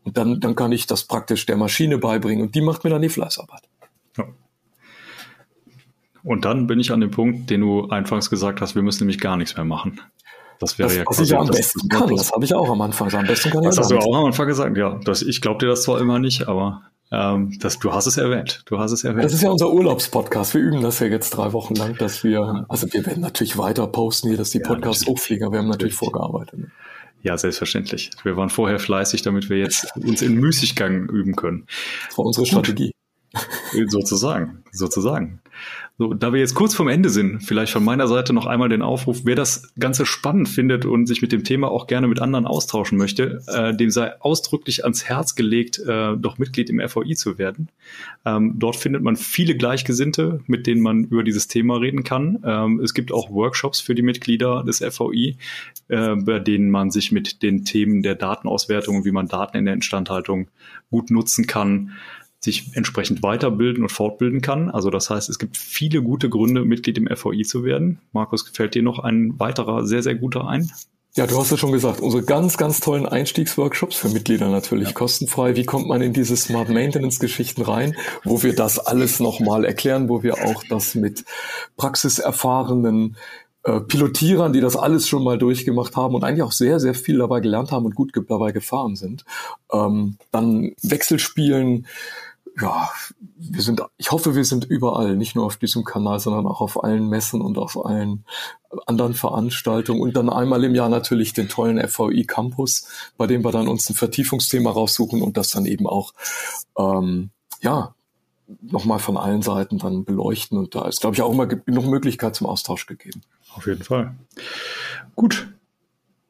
Und 0.03 0.17
dann, 0.17 0.41
dann 0.41 0.57
kann 0.57 0.73
ich 0.73 0.87
das 0.87 1.05
praktisch 1.05 1.47
der 1.47 1.57
Maschine 1.57 1.99
beibringen 1.99 2.47
und 2.47 2.55
die 2.55 2.61
macht 2.61 2.83
mir 2.83 2.91
dann 2.91 3.03
die 3.03 3.09
Fleißarbeit. 3.09 3.63
Ja. 4.17 4.25
Und 6.25 6.45
dann 6.45 6.67
bin 6.67 6.81
ich 6.81 6.91
an 6.91 7.01
dem 7.01 7.11
Punkt, 7.11 7.51
den 7.51 7.61
du 7.61 7.85
anfangs 7.85 8.31
gesagt 8.31 8.61
hast, 8.61 8.75
wir 8.75 8.83
müssen 8.83 9.05
nämlich 9.05 9.21
gar 9.21 9.37
nichts 9.37 9.57
mehr 9.57 9.65
machen. 9.65 10.01
Das 10.61 10.79
wäre 10.79 10.89
das, 10.89 10.99
ja 10.99 11.05
was 11.07 11.21
ich 11.21 11.37
am 11.37 11.47
besten 11.47 11.89
kann. 11.89 12.15
Das 12.15 12.33
habe 12.33 12.45
ich 12.45 12.55
auch 12.55 12.69
am 12.69 12.81
Anfang 12.81 13.07
gesagt. 13.07 13.23
Am 13.23 13.29
besten 13.29 13.51
kann 13.51 13.63
ich 13.63 13.69
das 13.69 13.79
hast 13.79 13.91
du 13.91 13.99
auch 13.99 14.17
am 14.17 14.27
Anfang 14.27 14.47
gesagt, 14.47 14.77
ja. 14.77 14.99
Das, 15.05 15.23
ich 15.23 15.41
glaube 15.41 15.59
dir 15.59 15.67
das 15.67 15.83
zwar 15.83 16.01
immer 16.01 16.19
nicht, 16.19 16.49
aber 16.49 16.83
ähm, 17.11 17.59
das, 17.61 17.79
du 17.79 17.93
hast 17.93 18.07
es 18.07 18.17
erwähnt. 18.17 18.63
Du 18.67 18.79
hast 18.79 18.93
es 18.93 19.05
erwähnt. 19.05 19.25
Das 19.25 19.33
ist 19.33 19.43
ja 19.43 19.51
unser 19.51 19.73
Urlaubspodcast. 19.73 20.55
Wir 20.55 20.61
üben 20.61 20.83
das 20.83 20.99
ja 21.01 21.07
jetzt 21.07 21.31
drei 21.31 21.53
Wochen 21.53 21.75
lang, 21.75 21.97
dass 21.97 22.23
wir, 22.23 22.67
also 22.69 22.93
wir 22.93 23.07
werden 23.07 23.23
natürlich 23.23 23.57
weiter 23.57 23.87
posten 23.87 24.29
hier, 24.29 24.37
dass 24.37 24.51
die 24.51 24.61
Podcasts 24.61 25.07
ja, 25.07 25.13
hochfliegen. 25.13 25.51
Wir 25.51 25.61
haben 25.61 25.69
natürlich 25.69 25.95
vorgearbeitet. 25.95 26.59
Ne? 26.59 26.71
Ja, 27.23 27.37
selbstverständlich. 27.39 28.11
Wir 28.23 28.37
waren 28.37 28.51
vorher 28.51 28.79
fleißig, 28.79 29.23
damit 29.23 29.49
wir 29.49 29.59
jetzt 29.59 29.87
uns 29.97 30.23
in 30.23 30.35
Müßiggang 30.35 31.09
üben 31.09 31.35
können. 31.35 31.67
Das 32.09 32.19
war 32.19 32.27
unsere 32.27 32.47
Strategie. 32.47 32.93
Sozusagen, 33.89 34.65
sozusagen. 34.73 35.41
So, 36.01 36.15
da 36.15 36.33
wir 36.33 36.39
jetzt 36.39 36.55
kurz 36.55 36.77
vorm 36.77 36.89
Ende 36.89 37.11
sind, 37.11 37.43
vielleicht 37.43 37.73
von 37.73 37.83
meiner 37.83 38.07
Seite 38.07 38.33
noch 38.33 38.47
einmal 38.47 38.69
den 38.69 38.83
Aufruf, 38.83 39.23
wer 39.25 39.35
das 39.35 39.73
Ganze 39.81 40.07
spannend 40.07 40.49
findet 40.49 40.85
und 40.85 41.07
sich 41.07 41.23
mit 41.23 41.33
dem 41.33 41.43
Thema 41.43 41.73
auch 41.73 41.89
gerne 41.89 42.07
mit 42.07 42.21
anderen 42.21 42.47
austauschen 42.47 42.97
möchte, 42.99 43.43
äh, 43.49 43.75
dem 43.75 43.91
sei 43.91 44.21
ausdrücklich 44.21 44.85
ans 44.85 45.05
Herz 45.05 45.35
gelegt, 45.35 45.81
äh, 45.81 46.17
doch 46.17 46.39
Mitglied 46.39 46.71
im 46.71 46.81
FOI 46.89 47.15
zu 47.15 47.37
werden. 47.37 47.69
Ähm, 48.25 48.55
dort 48.61 48.77
findet 48.77 49.03
man 49.03 49.17
viele 49.17 49.57
Gleichgesinnte, 49.57 50.41
mit 50.47 50.69
denen 50.69 50.83
man 50.83 51.03
über 51.03 51.25
dieses 51.25 51.49
Thema 51.49 51.79
reden 51.79 52.05
kann. 52.05 52.39
Ähm, 52.45 52.79
es 52.79 52.95
gibt 52.95 53.11
auch 53.11 53.31
Workshops 53.31 53.81
für 53.81 53.97
die 53.97 54.03
Mitglieder 54.03 54.63
des 54.63 54.79
FOI, 54.79 55.37
äh, 55.89 56.15
bei 56.15 56.39
denen 56.39 56.71
man 56.71 56.93
sich 56.93 57.11
mit 57.11 57.43
den 57.43 57.65
Themen 57.65 58.03
der 58.03 58.15
Datenauswertung 58.15 58.99
und 58.99 59.05
wie 59.05 59.11
man 59.11 59.27
Daten 59.27 59.57
in 59.57 59.65
der 59.65 59.75
Instandhaltung 59.75 60.47
gut 60.91 61.11
nutzen 61.11 61.49
kann, 61.49 61.93
sich 62.41 62.77
entsprechend 62.77 63.23
weiterbilden 63.23 63.83
und 63.83 63.91
fortbilden 63.91 64.41
kann. 64.41 64.71
Also 64.71 64.91
das 64.91 65.11
heißt, 65.11 65.29
es 65.29 65.39
gibt 65.39 65.57
viele 65.57 66.03
gute 66.03 66.29
Gründe, 66.29 66.65
Mitglied 66.65 66.99
im 66.99 67.09
FOI 67.15 67.43
zu 67.43 67.65
werden. 67.65 67.99
Markus, 68.13 68.45
gefällt 68.45 68.75
dir 68.75 68.83
noch 68.83 69.01
ein 69.01 69.39
weiterer 69.39 69.87
sehr, 69.87 70.03
sehr 70.03 70.15
guter 70.15 70.47
ein? 70.47 70.71
Ja, 71.15 71.27
du 71.27 71.37
hast 71.37 71.51
es 71.51 71.59
schon 71.59 71.73
gesagt, 71.73 72.01
unsere 72.01 72.23
ganz, 72.23 72.57
ganz 72.59 72.79
tollen 72.79 73.05
Einstiegsworkshops 73.05 73.97
für 73.97 74.09
Mitglieder 74.09 74.51
natürlich 74.51 74.89
ja. 74.89 74.95
kostenfrei. 74.95 75.57
Wie 75.57 75.65
kommt 75.65 75.89
man 75.89 76.01
in 76.01 76.13
diese 76.13 76.37
Smart 76.37 76.69
Maintenance 76.69 77.19
Geschichten 77.19 77.63
rein, 77.63 77.97
wo 78.23 78.43
wir 78.45 78.55
das 78.55 78.79
alles 78.79 79.19
nochmal 79.19 79.65
erklären, 79.65 80.09
wo 80.09 80.23
wir 80.23 80.35
auch 80.47 80.63
das 80.69 80.95
mit 80.95 81.25
praxiserfahrenen 81.77 83.17
äh, 83.65 83.81
Pilotierern, 83.81 84.53
die 84.53 84.61
das 84.61 84.77
alles 84.77 85.09
schon 85.09 85.25
mal 85.25 85.39
durchgemacht 85.39 85.97
haben 85.97 86.15
und 86.15 86.23
eigentlich 86.23 86.43
auch 86.43 86.53
sehr, 86.53 86.79
sehr 86.79 86.95
viel 86.95 87.19
dabei 87.19 87.41
gelernt 87.41 87.73
haben 87.73 87.85
und 87.85 87.97
gut 87.97 88.13
dabei 88.29 88.53
gefahren 88.53 88.95
sind. 88.95 89.25
Ähm, 89.73 90.19
dann 90.31 90.73
Wechselspielen, 90.83 91.87
ja, 92.61 92.91
wir 93.37 93.63
sind, 93.63 93.83
ich 93.97 94.11
hoffe, 94.11 94.35
wir 94.35 94.45
sind 94.45 94.65
überall, 94.65 95.17
nicht 95.17 95.37
nur 95.37 95.45
auf 95.45 95.57
diesem 95.57 95.85
Kanal, 95.85 96.19
sondern 96.21 96.47
auch 96.47 96.61
auf 96.61 96.83
allen 96.83 97.09
Messen 97.09 97.41
und 97.41 97.59
auf 97.59 97.85
allen 97.85 98.25
anderen 98.87 99.15
Veranstaltungen 99.15 100.01
und 100.01 100.17
dann 100.17 100.29
einmal 100.29 100.65
im 100.65 100.75
Jahr 100.75 100.89
natürlich 100.89 101.33
den 101.33 101.49
tollen 101.49 101.79
FVI 101.87 102.25
Campus, 102.25 102.89
bei 103.17 103.27
dem 103.27 103.45
wir 103.45 103.53
dann 103.53 103.69
uns 103.69 103.89
ein 103.89 103.95
Vertiefungsthema 103.95 104.71
raussuchen 104.71 105.23
und 105.23 105.37
das 105.37 105.51
dann 105.51 105.67
eben 105.67 105.87
auch, 105.87 106.15
ähm, 106.77 107.31
ja, 107.61 107.95
nochmal 108.63 108.99
von 108.99 109.17
allen 109.17 109.43
Seiten 109.43 109.79
dann 109.79 110.05
beleuchten 110.05 110.59
und 110.59 110.75
da 110.75 110.89
ist, 110.89 111.01
glaube 111.01 111.15
ich, 111.15 111.23
auch 111.23 111.33
immer 111.33 111.47
genug 111.47 111.87
Möglichkeit 111.87 112.35
zum 112.35 112.47
Austausch 112.47 112.87
gegeben. 112.87 113.23
Auf 113.55 113.67
jeden 113.67 113.83
Fall. 113.83 114.15
Gut, 115.15 115.53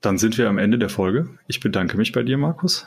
dann 0.01 0.19
sind 0.19 0.37
wir 0.37 0.49
am 0.49 0.59
Ende 0.59 0.79
der 0.79 0.89
Folge. 0.89 1.29
Ich 1.47 1.61
bedanke 1.61 1.97
mich 1.97 2.13
bei 2.13 2.23
dir, 2.23 2.37
Markus. 2.37 2.87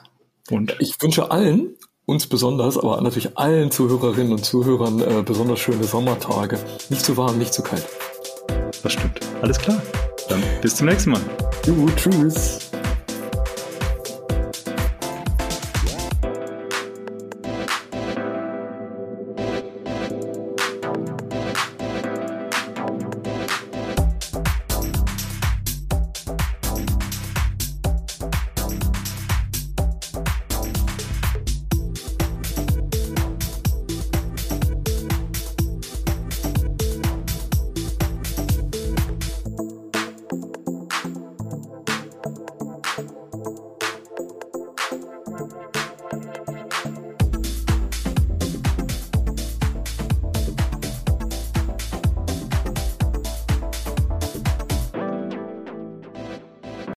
Und 0.49 0.75
ich 0.79 1.01
wünsche 1.01 1.31
allen 1.31 1.75
uns 2.05 2.27
besonders, 2.27 2.77
aber 2.77 2.99
natürlich 3.01 3.37
allen 3.37 3.71
Zuhörerinnen 3.71 4.33
und 4.33 4.43
Zuhörern 4.43 5.01
äh, 5.01 5.23
besonders 5.23 5.59
schöne 5.59 5.83
Sommertage. 5.83 6.59
Nicht 6.89 7.05
zu 7.05 7.15
warm, 7.17 7.37
nicht 7.37 7.53
zu 7.53 7.61
kalt. 7.61 7.85
Das 8.83 8.93
stimmt. 8.93 9.19
Alles 9.41 9.59
klar. 9.59 9.81
Dann 10.29 10.41
bis 10.61 10.75
zum 10.75 10.87
nächsten 10.87 11.11
Mal. 11.11 11.21
Jo, 11.65 11.87
tschüss. 11.95 12.70